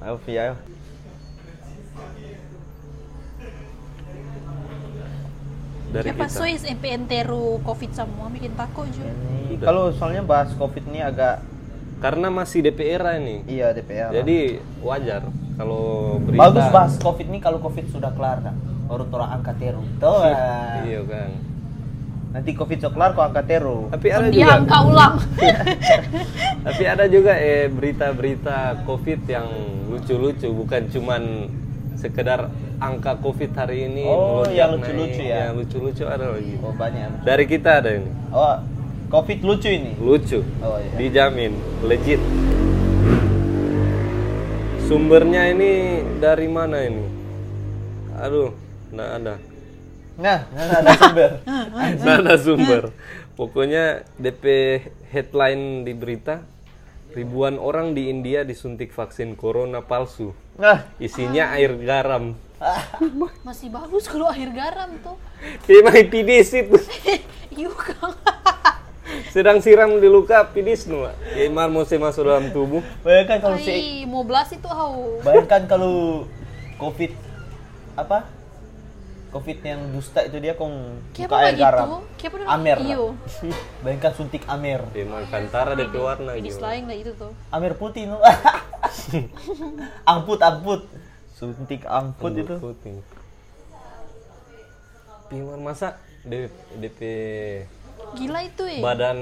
Ayo 0.00 0.14
dari 5.90 6.06
Siapa 6.14 6.26
kita 6.26 6.26
sois 6.30 6.62
MPNTRU 6.62 7.66
COVID 7.66 7.90
semua 7.90 8.26
bikin 8.30 8.54
takut 8.54 8.86
juga. 8.94 9.10
Kalau 9.60 9.90
soalnya 9.90 10.22
bahas 10.22 10.54
Covid 10.54 10.86
ini 10.86 11.02
agak 11.02 11.42
karena 12.00 12.32
masih 12.32 12.64
DPR 12.64 13.20
ini 13.20 13.44
iya 13.44 13.76
DPR. 13.76 14.08
jadi 14.08 14.56
wajar 14.80 15.28
kalau 15.60 16.16
berita 16.24 16.48
bagus 16.48 16.66
bahas 16.72 16.94
Covid 16.96 17.28
ini 17.28 17.38
kalau 17.44 17.60
Covid 17.60 17.90
sudah 17.92 18.14
kelar 18.14 18.40
kan. 18.40 18.56
Baru 18.88 19.06
tora 19.06 19.30
angkat 19.36 19.60
teru. 19.60 19.82
Tuh. 20.02 20.22
iya 20.82 21.02
kan 21.06 21.30
Nanti 22.30 22.54
Covid 22.54 22.78
sudah 22.78 22.92
kelar 22.94 23.10
kok 23.18 23.26
angkat 23.34 23.46
teru. 23.50 23.90
tapi 23.90 24.06
ada 24.14 24.26
Dia 24.30 24.38
juga 24.46 24.54
angka 24.62 24.78
ulang. 24.86 25.14
tapi 26.66 26.82
ada 26.86 27.04
juga 27.10 27.32
eh 27.34 27.66
berita-berita 27.66 28.86
covid 28.86 29.20
yang 29.26 29.48
lucu-lucu 29.90 30.48
bukan 30.54 30.86
cuman 30.88 31.22
sekedar 31.98 32.48
angka 32.80 33.12
covid 33.20 33.52
hari 33.52 33.86
ini 33.86 34.08
Oh, 34.08 34.42
yang 34.48 34.74
lucu-lucu 34.74 35.20
ya? 35.22 35.52
yang 35.52 35.60
lucu-lucu 35.60 36.04
ada 36.08 36.32
lagi. 36.32 36.56
Oh 36.64 36.72
banyak. 36.72 37.20
dari 37.22 37.44
kita 37.44 37.84
ada 37.84 37.90
ini. 38.00 38.10
Oh, 38.32 38.56
Covid 39.10 39.42
lucu 39.42 39.68
ini. 39.68 39.92
lucu. 39.98 40.40
Oh 40.62 40.78
iya. 40.80 40.94
dijamin 40.96 41.52
legit. 41.84 42.22
Sumbernya 44.88 45.50
ini 45.50 46.02
dari 46.18 46.48
mana 46.50 46.82
ini? 46.82 47.04
Aduh 48.18 48.50
nggak 48.90 49.10
ada. 49.22 49.34
Nah, 50.20 50.38
nah, 50.52 50.66
ada 50.84 50.90
sumber. 50.98 51.30
nggak 52.00 52.16
ada. 52.26 52.34
Sumber. 52.36 52.82
Pokoknya 53.38 54.04
DP 54.20 54.44
headline 55.08 55.86
di 55.86 55.92
berita 55.96 56.44
ribuan 57.16 57.56
orang 57.56 57.96
di 57.96 58.12
India 58.12 58.44
disuntik 58.44 58.92
vaksin 58.92 59.34
corona 59.34 59.80
palsu. 59.80 60.36
Nah, 60.60 60.84
isinya 61.00 61.56
air 61.56 61.72
garam 61.80 62.36
Masih 63.46 63.72
bagus 63.72 64.04
kalau 64.04 64.28
air 64.28 64.52
garam 64.52 64.92
tuh. 65.00 65.16
Emang 65.66 65.96
pidis 66.08 66.52
itu 66.52 66.76
Iya 67.56 67.70
kan. 67.72 68.12
sedang 69.34 69.58
siram 69.58 69.98
di 69.98 70.06
luka 70.06 70.46
pidis 70.54 70.86
nu 70.86 71.02
ya 71.06 71.12
emang 71.46 71.70
mau 71.70 71.82
masuk 71.82 72.22
dalam 72.26 72.50
tubuh 72.54 72.78
bayangkan 73.02 73.38
kalau 73.42 73.58
si 73.58 74.02
mau 74.06 74.22
belas 74.22 74.50
itu 74.54 74.66
hau. 74.70 75.18
bayangkan 75.22 75.66
kalau 75.66 76.26
Covid 76.78 77.12
apa? 77.94 78.24
Covid 79.30 79.58
yang 79.62 79.94
dusta 79.94 80.26
itu 80.26 80.42
dia 80.42 80.58
kong 80.58 80.74
Kayak 81.14 81.28
buka 81.30 81.36
air 81.38 81.54
gitu? 81.54 81.62
garam. 81.62 81.86
Amer. 82.50 82.78
Iyo. 82.82 83.14
Bayangkan 83.78 84.12
suntik 84.18 84.42
amer. 84.50 84.82
emang 84.90 85.22
kantara 85.30 85.78
DP 85.78 85.94
warna 86.02 86.34
Pidis 86.34 86.58
gitu 86.58 86.66
lain 86.66 86.90
lah 86.90 86.96
itu 86.98 87.12
tuh. 87.14 87.30
Amer 87.54 87.78
putih 87.78 88.10
nu. 88.10 88.18
amput 90.02 90.40
amput. 90.42 90.82
Suntik 91.40 91.88
amput 91.88 92.36
itu. 92.36 92.56
putih 92.60 93.00
Pimar 95.32 95.56
masa 95.56 95.96
DP, 96.20 96.52
DP 96.76 97.00
Gila 98.12 98.44
itu 98.44 98.64
ya. 98.68 98.78
badan 98.84 99.18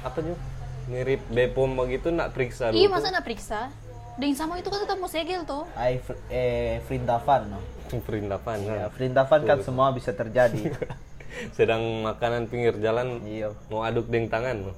apa 0.00 0.18
juga 0.24 0.40
mirip 0.88 1.20
Bepom 1.28 1.76
begitu 1.76 2.08
nak 2.08 2.32
periksa 2.32 2.72
Iya 2.72 2.88
masa 2.88 3.12
nak 3.12 3.20
periksa? 3.20 3.68
Dan 4.16 4.34
sama 4.34 4.56
itu 4.56 4.66
kan 4.66 4.82
tetap 4.82 4.98
mau 4.98 5.06
segel 5.06 5.46
tuh. 5.46 5.62
Ai 5.78 6.02
fr- 6.02 6.18
eh 6.26 6.82
Frindavan 6.88 7.54
no. 7.54 7.60
perindapan 8.06 8.58
Ya, 8.64 8.88
kan. 8.88 8.96
perintapan 8.96 9.40
kan 9.44 9.58
semua 9.62 9.92
bisa 9.92 10.10
terjadi. 10.10 10.72
sedang 11.56 12.02
makanan 12.02 12.48
pinggir 12.48 12.74
jalan 12.80 13.20
iya. 13.22 13.52
mau 13.68 13.84
aduk 13.84 14.08
deng 14.08 14.26
tangan 14.26 14.72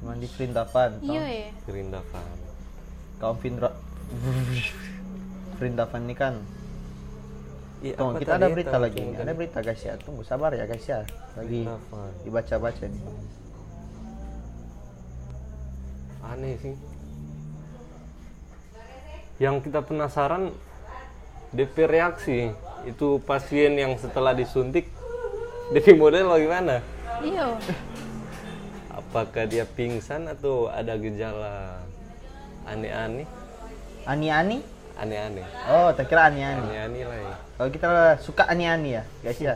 Cuman 0.00 0.16
di 0.18 0.26
toh. 0.26 0.90
Iya 1.04 1.22
ya. 1.22 1.48
perindapan 1.68 2.26
Kaum 3.20 3.36
Findra 3.38 3.70
perintapan 5.54 6.00
ini 6.04 6.14
kan. 6.14 6.34
Iya, 7.80 7.94
Tunggu, 7.96 8.16
kita 8.16 8.40
ada 8.40 8.48
ya? 8.48 8.52
berita 8.52 8.76
lagi 8.80 8.98
nih. 8.98 9.16
Ada 9.20 9.32
berita 9.32 9.58
guys 9.60 9.82
ya. 9.82 9.94
Tunggu 10.00 10.22
sabar 10.22 10.50
ya 10.52 10.64
guys 10.64 10.84
ya. 10.84 11.00
Lagi 11.36 11.68
dibaca-baca 12.22 12.84
nih. 12.84 13.02
aneh 16.24 16.56
sih 16.56 16.72
yang 19.36 19.60
kita 19.60 19.84
penasaran 19.84 20.56
DP 21.52 21.84
reaksi 21.84 22.48
itu 22.88 23.20
pasien 23.22 23.76
yang 23.76 23.92
setelah 24.00 24.32
disuntik 24.32 24.88
DP 25.68 26.00
model 26.00 26.32
bagaimana 26.32 26.80
Iya. 27.20 27.60
apakah 28.88 29.44
dia 29.44 29.68
pingsan 29.68 30.32
atau 30.32 30.72
ada 30.72 30.96
gejala 30.96 31.84
aneh-aneh 32.64 33.28
Ani-ani? 34.08 34.64
Aneh-aneh 34.96 35.44
Oh, 35.66 35.90
tak 35.90 36.06
kira 36.06 36.28
ani-ani. 36.28 36.62
aneh-aneh 36.62 37.02
lah 37.04 37.18
ya 37.20 37.34
Kalau 37.54 37.70
kita 37.70 37.86
suka 38.18 38.42
ani-ani 38.44 38.90
ya, 38.92 39.02
guys 39.20 39.38
ya. 39.38 39.54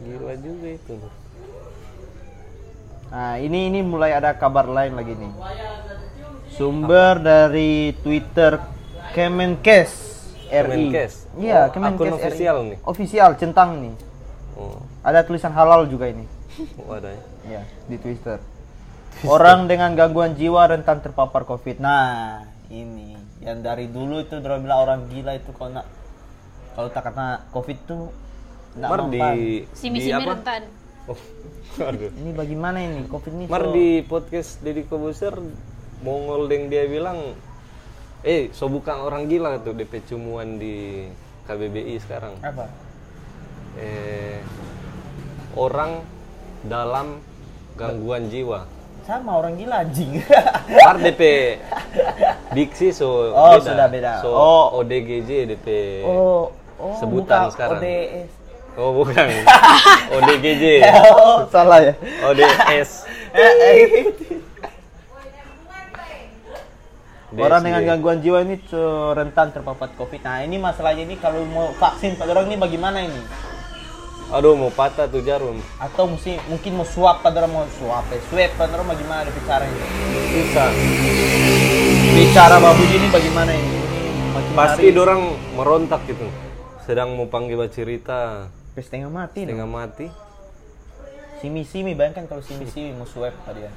gila 0.00 0.32
juga 0.34 0.68
itu 0.70 0.94
Nah, 3.10 3.34
ini 3.36 3.66
ini 3.66 3.82
mulai 3.82 4.14
ada 4.14 4.30
kabar 4.32 4.64
lain 4.64 4.94
lagi 4.94 5.12
nih. 5.12 5.34
Sumber 6.48 7.18
dari 7.18 7.90
Twitter 7.98 8.62
Kemenkes 9.10 9.90
RI. 10.46 10.62
Kemenkes? 10.62 11.26
Iya, 11.34 11.66
Oh, 11.66 11.74
Kemenkes 11.74 11.98
akun 11.98 12.06
RI. 12.08 12.14
official 12.16 12.56
nih? 12.64 12.78
Official, 12.86 13.30
centang 13.34 13.82
nih. 13.82 13.94
oh 14.54 14.78
Ada 15.02 15.26
tulisan 15.26 15.50
halal 15.50 15.90
juga 15.90 16.06
ini. 16.06 16.22
wadah 16.80 17.10
ya. 17.10 17.22
Iya, 17.50 17.62
di 17.88 17.96
Twitter. 17.98 18.38
Orang 19.34 19.68
dengan 19.68 19.92
gangguan 19.92 20.32
jiwa 20.34 20.64
rentan 20.70 21.04
terpapar 21.04 21.44
COVID. 21.44 21.82
Nah, 21.82 22.40
ini 22.70 23.10
yang 23.40 23.64
dari 23.64 23.88
dulu 23.88 24.20
itu 24.20 24.36
orang 24.36 24.60
bilang 24.60 24.80
orang 24.84 25.00
gila 25.08 25.32
itu 25.32 25.50
kalau 25.56 25.80
nak 25.80 25.86
kalau 26.76 26.88
tak 26.92 27.08
kena 27.08 27.40
COVID 27.50 27.78
tuh 27.88 28.12
nggak 28.76 28.90
Mar 28.92 29.00
di 29.08 29.20
mempan. 29.20 29.34
di 29.96 30.10
apa 30.12 30.30
rentan. 30.36 30.62
oh 31.08 31.20
aduh 31.88 32.10
Ini 32.14 32.30
bagaimana 32.36 32.78
ini 32.84 33.08
COVID 33.08 33.32
ini? 33.32 33.44
Mar 33.48 33.64
so- 33.64 33.72
di 33.72 33.88
podcast 34.04 34.60
Deddy 34.60 34.84
Kobuser 34.86 35.34
Mongol 36.04 36.52
deng 36.52 36.68
dia 36.68 36.84
bilang 36.84 37.32
eh 38.20 38.52
so 38.52 38.68
bukan 38.68 39.00
orang 39.00 39.24
gila 39.26 39.56
tuh 39.64 39.72
DP 39.72 40.04
cumuan 40.04 40.60
di 40.60 41.08
KBBI 41.48 41.96
sekarang 42.04 42.36
apa? 42.44 42.68
eh 43.80 44.38
orang 45.56 46.04
dalam 46.62 47.24
gangguan 47.74 48.28
jiwa 48.28 48.68
Sama 49.10 49.42
orang 49.42 49.58
gila 49.58 49.82
anjing. 49.82 50.22
Mar 50.86 50.94
DP 51.02 51.22
diksi 52.54 52.94
so 52.94 53.34
Oh, 53.34 53.58
sudah 53.58 53.90
beda. 53.90 54.22
so 54.22 54.30
Oh. 54.30 54.78
ODGJ 54.78 55.50
DP 55.50 55.66
oh, 56.06 56.54
oh 56.78 56.94
Sebutan 56.94 57.50
bukan 57.50 57.50
sekarang. 57.50 57.82
ODS. 57.82 58.30
oh 58.78 58.94
bukan 58.94 59.26
ODGJ 60.14 60.64
oh, 60.94 61.42
salah 61.50 61.90
ya. 61.90 61.94
ODS 62.22 62.90
Orang 67.30 67.62
dengan 67.62 67.82
gangguan 67.86 68.18
jiwa 68.22 68.42
ini 68.42 68.58
rentan 69.14 69.54
terpapar 69.54 69.90
COVID. 69.94 70.18
Nah, 70.22 70.42
ini 70.42 70.58
masalahnya 70.58 71.06
ini 71.06 71.14
kalau 71.14 71.46
mau 71.46 71.70
vaksin 71.78 72.18
pada 72.18 72.34
orang 72.34 72.50
ini 72.50 72.58
bagaimana 72.58 73.06
ini? 73.06 73.22
Aduh 74.30 74.54
mau 74.54 74.70
patah 74.70 75.10
tuh 75.10 75.22
jarum 75.26 75.58
Atau 75.82 76.06
mesti 76.06 76.38
mungkin 76.46 76.78
mau 76.78 76.86
swab 76.86 77.22
pada 77.22 77.42
orang 77.42 77.50
mau 77.50 77.66
swab, 77.74 78.06
eh, 78.14 78.22
swab 78.30 78.50
pada 78.54 78.78
orang 78.78 78.94
bagaimana 78.94 79.26
ada 79.26 79.32
bicaranya? 79.34 79.86
bisa 80.30 80.64
Bicara 82.14 82.56
babu 82.62 82.84
ini 82.86 83.06
bagaimana 83.10 83.50
ini? 83.54 83.70
Ini 83.70 84.30
makin 84.34 84.52
pasti 84.54 84.86
hari 84.86 84.94
dorang 84.94 85.22
merontak 85.58 86.06
gitu 86.06 86.26
sedang 86.86 87.14
mau 87.14 87.26
panggil 87.30 87.60
cerita 87.70 88.50
sampai 88.80 88.82
setengah 88.86 89.10
mati. 89.12 89.44
setengah 89.44 89.68
dong. 89.68 89.74
mati 89.76 90.06
Simi-simi, 91.40 91.96
bayangkan 91.96 92.28
kalau 92.28 92.44
simi-simi 92.44 92.92
mau 92.92 93.08
swab 93.08 93.32
tadi 93.48 93.64
ya. 93.64 93.72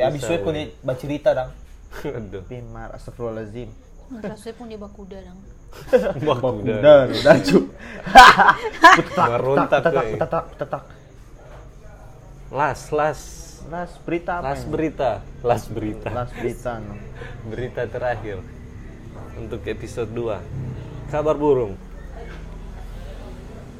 Ya 0.00 0.08
habis 0.08 0.24
swab 0.24 0.44
kau 0.44 0.52
dia 0.52 0.72
bercerita 0.80 1.36
dong. 1.36 1.50
aduh 2.18 2.42
Pimar, 2.48 2.92
astagfirullahaladzim. 2.96 3.68
Terus 4.04 4.38
saya 4.38 4.54
pun 4.54 4.66
dia 4.68 4.76
bakuda 4.76 5.18
dong. 5.20 5.40
baku 6.22 6.62
udah 6.62 6.78
Udah, 6.78 6.98
udah 7.10 7.36
cu. 7.42 7.58
merontak 9.18 9.80
Tetak, 9.82 10.06
tetak, 10.14 10.44
tetak. 10.54 10.84
las 12.48 12.80
las 12.90 13.20
Las 13.64 13.96
berita 13.98 14.38
apa 14.38 14.44
las 14.46 14.60
ini? 14.60 14.70
berita 14.70 15.10
las 15.42 15.62
berita 15.66 16.08
Las 16.12 16.30
berita. 16.30 16.72
no. 16.78 16.94
berita 17.50 17.82
terakhir 17.84 18.38
untuk 19.34 19.64
episode 19.64 20.12
2 20.12 20.38
kabar 21.08 21.34
burung 21.34 21.74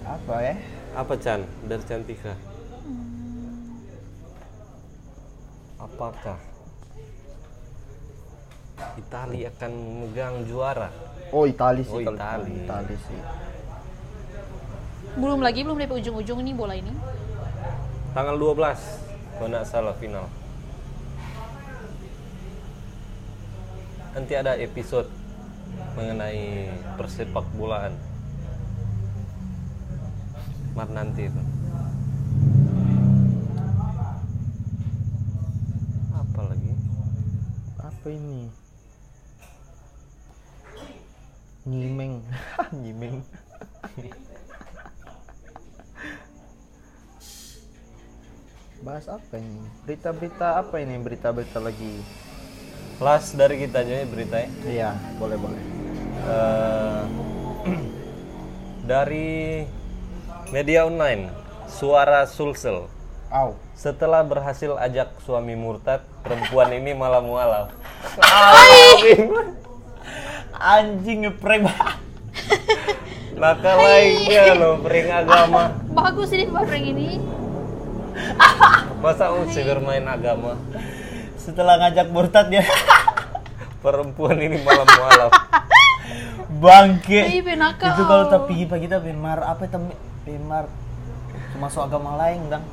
Apa 0.02 0.34
ya? 0.40 0.56
apa 0.94 1.14
Chan 1.14 1.40
dari 1.62 1.84
Cantika 1.84 2.32
apakah 5.76 6.38
Italia 8.94 9.48
akan 9.50 9.72
memegang 9.72 10.44
juara 10.44 10.90
Oh 11.30 11.46
Itali 11.46 11.82
sih 11.82 11.90
Oh, 11.90 12.14
Itali. 12.14 12.62
Itali 12.62 12.94
sih. 12.96 13.20
Belum 15.14 15.38
lagi 15.38 15.62
belum 15.62 15.78
dari 15.78 15.94
ujung-ujung 15.94 16.42
ini 16.42 16.52
bola 16.54 16.74
ini. 16.74 16.90
tanggal 18.10 18.38
12 18.38 18.54
kalau 19.34 19.48
nggak 19.50 19.66
salah 19.66 19.90
final 19.98 20.30
nanti 24.10 24.32
ada 24.34 24.54
episode 24.54 25.10
mengenai 25.98 26.70
persepak 26.94 27.42
bolaan 27.58 27.90
Mar 30.74 30.86
nanti 30.86 31.26
itu 31.26 31.42
apa 36.12 36.40
lagi 36.46 36.72
Apa 37.78 38.06
ini? 38.08 38.46
Nyimeng. 41.64 42.20
Nyimeng. 42.84 43.24
Bahas 48.84 49.08
apa 49.08 49.34
ini? 49.40 49.64
Berita-berita 49.88 50.60
apa 50.60 50.76
ini? 50.84 50.94
Berita-berita 51.00 51.58
lagi. 51.60 52.04
last 53.02 53.34
dari 53.34 53.58
kita 53.58 53.82
aja 53.82 53.90
ya 53.90 54.06
berita 54.06 54.36
ya 54.38 54.48
Iya, 54.62 54.90
boleh 55.18 55.34
boleh. 55.34 55.62
Eh, 56.30 57.04
dari 58.92 59.66
media 60.54 60.86
online 60.86 61.26
suara 61.66 62.22
Sulsel 62.30 62.86
Au. 63.34 63.58
Setelah 63.74 64.22
berhasil 64.22 64.78
ajak 64.78 65.10
suami 65.26 65.58
murtad, 65.58 66.06
perempuan 66.22 66.70
ini 66.70 66.94
malah 66.94 67.18
mualaf. 67.18 67.74
Anjing 70.54 71.26
ngeprank. 71.26 71.66
Maka 73.34 73.70
lainnya 73.74 74.54
loh, 74.54 74.78
pering 74.78 75.10
agama. 75.10 75.74
Bagus 75.98 76.30
ini 76.30 76.46
barang 76.46 76.84
ini. 76.86 77.08
Masa 79.02 79.34
usah 79.34 79.62
bermain 79.66 80.06
agama? 80.06 80.54
Setelah 81.34 81.82
ngajak 81.82 82.08
murtad 82.14 82.46
dia 82.48 82.62
Perempuan 83.82 84.38
ini 84.40 84.62
malah 84.64 84.86
mualaf. 84.86 85.32
bangke. 86.62 87.42
Itu 87.42 88.02
kalau 88.06 88.30
tapi 88.30 88.64
pagi 88.64 88.86
kita 88.88 89.02
bemar 89.02 89.44
apa 89.44 89.68
itu 89.68 89.76
bemar 90.24 90.70
masuk 91.58 91.84
agama 91.84 92.16
lain 92.16 92.48
dang. 92.48 92.64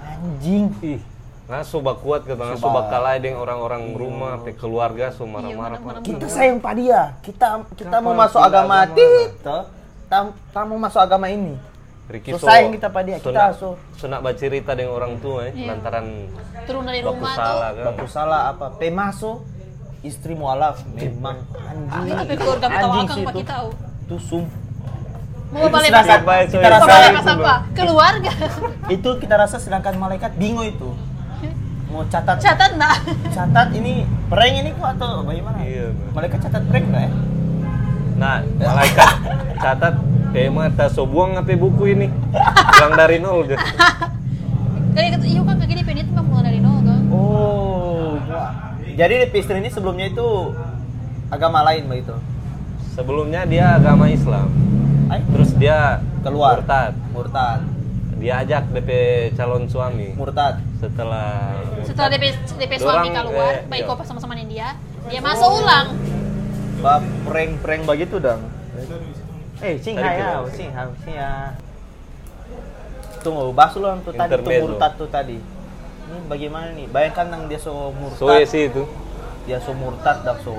Anjing. 0.00 0.72
Ih, 0.80 1.02
nah 1.50 1.66
soba 1.66 1.98
kuat 1.98 2.22
katanya, 2.22 2.54
soba 2.54 2.86
kalah 2.86 3.18
dengan 3.18 3.42
orang-orang 3.42 3.90
rumah, 3.98 4.38
teh 4.46 4.54
keluarga, 4.54 5.10
so 5.10 5.26
marah-marah. 5.26 5.82
mana-mana 5.82 6.06
Kita 6.06 6.30
sayang 6.30 6.62
pada 6.62 6.78
dia. 6.78 7.02
Kita 7.26 7.66
kita 7.74 7.98
mau 7.98 8.14
masuk 8.14 8.38
agama 8.38 8.86
toh. 8.86 8.94
Kita 8.94 9.56
kita 10.46 10.60
mau 10.62 10.78
masuk 10.78 11.00
agama 11.02 11.26
ini. 11.26 11.58
Riki 12.06 12.38
So, 12.38 12.46
sayang 12.46 12.70
kita 12.70 12.86
pada 12.94 13.06
dia. 13.06 13.18
Kita 13.18 13.50
so 13.58 13.74
Sunak 13.98 14.22
bercerita 14.22 14.78
dengan 14.78 14.94
orang 14.94 15.18
tua 15.18 15.50
ya, 15.50 15.52
Iya. 15.58 15.66
lantaran 15.74 16.06
Turun 16.70 16.82
dari 16.86 17.02
baku 17.02 17.18
rumah 17.18 17.34
salah 17.34 17.68
tuh. 17.74 17.78
kan. 17.82 17.86
baku 17.90 18.06
salah 18.06 18.40
apa? 18.54 18.66
Pemaso 18.78 19.32
istri 20.06 20.32
mualaf 20.38 20.86
memang 20.94 21.42
anjing. 21.66 22.14
Tapi 22.14 22.34
keluarga 22.38 22.66
kita 22.70 22.78
Anjing 22.78 22.94
wakang 22.94 23.16
sih 23.18 23.24
pak 23.26 23.34
itu. 23.34 23.40
kita. 23.42 23.54
Itu 24.06 24.16
sum. 24.22 24.44
Mau 25.50 25.66
balik 25.66 25.90
itu 25.90 25.98
kita 26.62 26.70
rasa 26.70 26.94
itu, 27.10 27.30
apa? 27.34 27.54
Keluarga. 27.74 28.32
itu 28.86 29.10
kita 29.18 29.34
rasa 29.34 29.56
sedangkan 29.58 29.98
malaikat 29.98 30.30
bingung 30.38 30.62
itu. 30.62 30.94
Mau 31.90 32.06
catat 32.06 32.38
Catat 32.38 32.70
enggak? 32.78 32.96
catat 33.34 33.68
ini 33.74 34.06
prank 34.30 34.54
ini 34.62 34.70
kok 34.78 34.88
atau 34.94 35.26
bagaimana? 35.26 35.58
Iya, 35.66 35.90
Bang. 35.90 36.10
Malaikat 36.14 36.38
catat 36.46 36.62
prank 36.70 36.86
enggak 36.86 37.02
ya? 37.02 37.12
Nah, 38.14 38.36
malaikat 38.56 39.10
catat 39.58 39.94
kayak 40.30 40.50
mata 40.54 40.86
so 40.86 41.02
buang 41.02 41.34
apa 41.34 41.50
buku 41.58 41.98
ini? 41.98 42.06
Buang 42.78 42.94
dari 42.94 43.18
nol 43.18 43.44
deh. 43.46 43.58
Kayak 44.90 45.22
iya 45.22 45.38
kan 45.46 45.54
kayak 45.54 45.70
gini 45.70 45.82
penit 45.86 46.06
mah 46.10 46.24
mulai 46.26 46.50
dari 46.50 46.58
nol 46.58 46.82
kan. 46.82 47.00
Oh. 47.14 48.18
Jadi 48.98 49.30
di 49.30 49.38
istri 49.38 49.62
ini 49.62 49.70
sebelumnya 49.70 50.10
itu 50.10 50.50
agama 51.30 51.62
lain 51.62 51.86
begitu. 51.86 52.18
Sebelumnya 52.98 53.46
dia 53.46 53.78
agama 53.78 54.10
Islam. 54.10 54.50
Ay, 55.06 55.22
Terus 55.30 55.54
dia 55.54 56.02
keluar. 56.26 56.58
murtad. 56.58 56.92
Murtad. 57.14 57.62
Dia 58.20 58.44
ajak 58.44 58.68
DP 58.76 58.90
calon 59.32 59.64
suami. 59.64 60.12
Murtad. 60.12 60.60
Setelah 60.76 61.56
Setelah 61.88 62.08
DP 62.12 62.24
DP 62.60 62.72
suami 62.76 63.08
Dorang, 63.08 63.32
keluar, 63.32 63.52
eh, 63.56 63.64
baik 63.64 63.82
iya. 63.88 63.96
kok 63.96 64.04
sama-sama 64.04 64.36
nih 64.36 64.46
dia, 64.52 64.68
dia 65.08 65.20
masuk 65.24 65.48
ulang. 65.64 65.96
Ba 66.84 67.00
prank-prank 67.24 67.82
begitu 67.88 68.20
dong. 68.20 68.44
Eh, 69.64 69.80
sing 69.80 69.96
ya, 69.96 70.44
sing 70.52 70.68
sing 71.00 71.14
ya. 71.16 71.56
Tunggu, 73.24 73.52
bahas 73.56 73.72
ulang 73.80 74.04
tuh 74.04 74.12
tadi 74.12 74.36
tuh 74.36 74.52
murtad 74.68 74.92
tuh 75.00 75.08
tadi. 75.08 75.40
Ini 75.40 76.18
bagaimana 76.28 76.68
nih? 76.76 76.86
Bayangkan 76.92 77.26
nang 77.32 77.42
dia 77.48 77.56
so 77.56 77.96
murtad. 77.96 78.20
Soe 78.20 78.44
sih 78.44 78.68
itu. 78.68 78.84
Dia 79.48 79.56
so 79.64 79.72
murtad 79.72 80.20
dah 80.28 80.36
so 80.44 80.52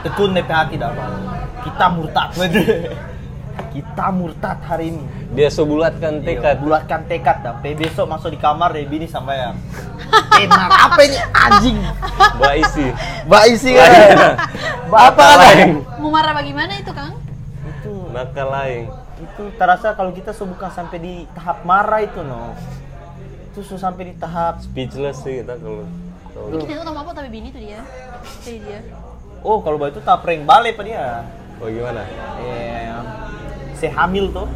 tekun 0.00 0.32
DP 0.32 0.48
hati 0.48 0.80
dah. 0.80 0.96
Kita 1.60 1.92
murtad. 1.92 2.32
Kita 3.72 4.12
murtad 4.12 4.60
hari 4.60 4.92
ini. 4.92 5.02
Dia 5.32 5.48
sebulatkan 5.48 6.20
Iya, 6.20 6.26
tekad. 6.28 6.56
bulatkan 6.60 7.00
tekad 7.08 7.36
dah. 7.40 7.54
Pe 7.58 7.72
besok 7.72 8.04
masuk 8.04 8.28
di 8.28 8.36
kamar 8.36 8.76
deh 8.76 8.84
bini 8.84 9.08
sampai 9.08 9.40
ya. 9.40 9.50
Enak 10.38 10.68
apa 10.68 11.00
ini 11.00 11.16
anjing? 11.32 11.78
Mbak 12.36 12.54
isi. 12.60 12.86
Mbak 13.24 13.44
isi 13.48 13.70
kan? 13.72 13.88
Mbak 14.92 15.02
apa 15.08 15.24
kan? 15.24 15.36
lain. 15.40 15.70
Mau 15.96 16.12
marah 16.12 16.36
bagaimana 16.36 16.76
itu, 16.76 16.92
Kang? 16.92 17.16
Itu 17.64 18.12
Maka 18.12 18.44
lain. 18.44 18.92
itu 19.22 19.54
terasa 19.54 19.94
kalau 19.94 20.10
kita 20.10 20.34
so 20.34 20.44
bukan 20.44 20.66
sampai 20.68 20.98
di 20.98 21.14
tahap 21.32 21.62
marah 21.62 22.02
itu 22.02 22.20
no. 22.20 22.52
Itu 23.48 23.62
so 23.62 23.78
sampai 23.78 24.10
di 24.10 24.14
tahap 24.18 24.60
Speechless 24.60 25.22
sih 25.22 25.40
kita 25.40 25.56
kalau 25.56 25.86
kalau- 26.28 26.50
Ini 26.50 26.64
kita 26.66 26.82
tahu 26.82 26.96
apa 26.98 27.10
tapi 27.14 27.28
bini 27.30 27.48
tuh 27.48 27.62
dia. 27.62 27.80
Kayak 28.42 28.58
dia. 28.66 28.78
oh 29.40 29.62
kalau 29.62 29.80
itu 29.86 30.02
tahap 30.02 30.26
prank 30.26 30.44
balik 30.44 30.76
pak 30.76 30.84
dia. 30.84 31.24
Oh 31.56 31.70
gimana? 31.70 32.02
Eh, 32.42 32.90
saya 33.82 33.98
hamil 33.98 34.30
tuh. 34.30 34.46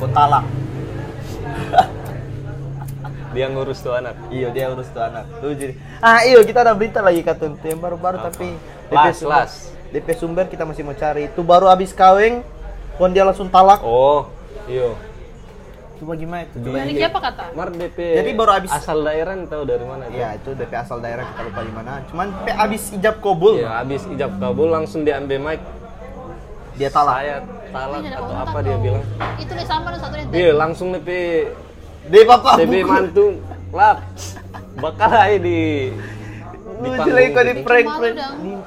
Kau 0.00 0.08
talak. 0.08 0.44
Dia 3.36 3.52
ngurus 3.52 3.84
tuh 3.84 3.92
anak. 3.92 4.16
Iya 4.32 4.48
dia 4.48 4.72
urus 4.72 4.88
tuh 4.88 5.04
anak. 5.04 5.28
Tuh 5.44 5.52
jadi. 5.52 5.76
Ah 6.00 6.24
iya 6.24 6.40
kita 6.40 6.64
ada 6.64 6.72
berita 6.72 7.04
lagi 7.04 7.20
katun 7.20 7.52
yang 7.60 7.76
baru-baru 7.76 8.16
tapi 8.24 8.56
Las, 8.88 9.20
sumber, 9.20 9.44
las. 9.44 9.52
DP 9.92 10.08
sumber 10.16 10.48
kita 10.48 10.64
masih 10.64 10.80
mau 10.80 10.96
cari. 10.96 11.28
Itu 11.28 11.44
baru 11.44 11.68
habis 11.68 11.92
kawin, 11.92 12.40
kon 12.96 13.12
dia 13.12 13.28
langsung 13.28 13.52
talak. 13.52 13.84
Oh, 13.84 14.24
iyo. 14.64 14.96
Coba 15.96 16.16
gimana 16.16 16.48
itu? 16.48 16.64
Coba 16.64 16.80
Dari 16.80 16.92
ini. 16.92 17.00
siapa 17.00 17.18
kata? 17.20 17.44
Mar 17.52 17.68
DP. 17.68 17.98
Jadi 18.14 18.30
baru 18.32 18.50
habis- 18.52 18.72
asal 18.72 19.04
daerah 19.04 19.36
tahu 19.44 19.62
dari 19.64 19.84
mana 19.84 20.02
itu? 20.06 20.16
Iya 20.16 20.28
itu 20.32 20.50
DP 20.56 20.72
asal 20.72 20.98
daerah 21.04 21.24
kita 21.28 21.40
lupa 21.44 21.60
di 21.60 21.72
mana. 21.72 21.92
Cuman 22.08 22.26
DP 22.32 22.48
habis 22.52 22.82
ijab 22.90 23.16
kabul. 23.20 23.54
Iya, 23.60 23.70
habis 23.74 24.02
ijab 24.06 24.32
kabul 24.40 24.68
langsung 24.72 25.04
diambil 25.04 25.38
mic. 25.42 25.60
Dia 26.76 26.88
talak. 26.88 27.20
Saya 27.20 27.36
talak 27.76 28.00
atau 28.02 28.22
kontak 28.22 28.44
apa 28.46 28.58
dia 28.60 28.76
bilang? 28.78 29.04
Itu 29.36 29.52
nih 29.52 29.66
sama 29.66 29.88
satu 29.94 30.14
nih. 30.16 30.24
Iya, 30.32 30.50
langsung 30.52 30.88
DP 30.90 31.08
Dia 32.06 32.22
bapak. 32.24 32.54
DP 32.56 32.74
buku. 32.76 32.88
mantu 32.88 33.26
lap. 33.70 33.98
Bakal 34.76 35.10
aja 35.10 35.38
di 35.38 35.58
di 36.76 36.86
Lucu 36.86 36.92
panggung 36.94 37.16
lagi 37.16 37.28
kok 37.30 37.42
di 37.42 37.52
gitu. 37.52 37.64
prank 37.64 37.86
prank. 37.90 38.16
Di- 38.36 38.64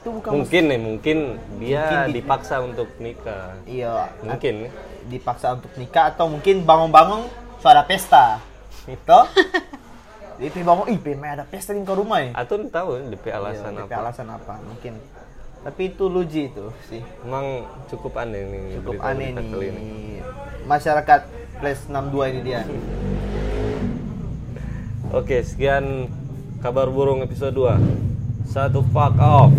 Itu 0.00 0.08
bukan 0.16 0.30
Mungkin 0.32 0.62
nih, 0.64 0.80
mungkin 0.80 1.18
dia 1.58 1.82
Mungkin 1.82 1.98
di- 2.00 2.14
dipaksa 2.16 2.54
untuk 2.60 2.88
nikah. 2.96 3.52
Iya. 3.64 4.08
Mungkin 4.20 4.54
nih. 4.64 4.72
dipaksa 5.02 5.46
untuk 5.52 5.72
nikah 5.74 6.08
atau 6.08 6.24
mungkin 6.26 6.62
bangun-bangun 6.62 7.26
so 7.56 7.66
ada 7.66 7.82
pesta. 7.82 8.38
Itu. 8.88 9.18
DP 10.40 10.64
bangun, 10.64 10.88
ih 10.88 10.96
Pe, 10.96 11.12
ada 11.12 11.44
pesta 11.44 11.76
di 11.76 11.84
kau 11.84 11.92
rumah 11.92 12.16
ya. 12.18 12.32
Atau 12.32 12.56
tahu 12.64 12.96
DP 13.12 13.28
alasan 13.28 13.76
Iya, 13.76 13.84
DP 13.84 13.92
apa? 13.92 14.00
alasan 14.00 14.26
apa? 14.30 14.54
Mungkin. 14.62 14.94
Tapi 15.60 15.92
itu 15.92 16.08
luji 16.08 16.48
itu 16.48 16.72
sih. 16.88 17.04
Emang 17.20 17.68
cukup 17.92 18.16
aneh 18.16 18.48
nih 18.48 18.62
Cukup 18.80 18.96
aneh 19.04 19.36
kali 19.36 19.66
ini. 19.68 19.88
Masyarakat 20.64 21.20
plus 21.60 21.80
62 21.84 22.32
ini 22.32 22.40
dia. 22.40 22.62
Oke, 25.12 25.44
sekian 25.44 26.08
kabar 26.64 26.88
burung 26.88 27.20
episode 27.20 27.52
2. 27.52 27.76
Satu 28.48 28.80
fuck 28.88 29.20
off. 29.20 29.52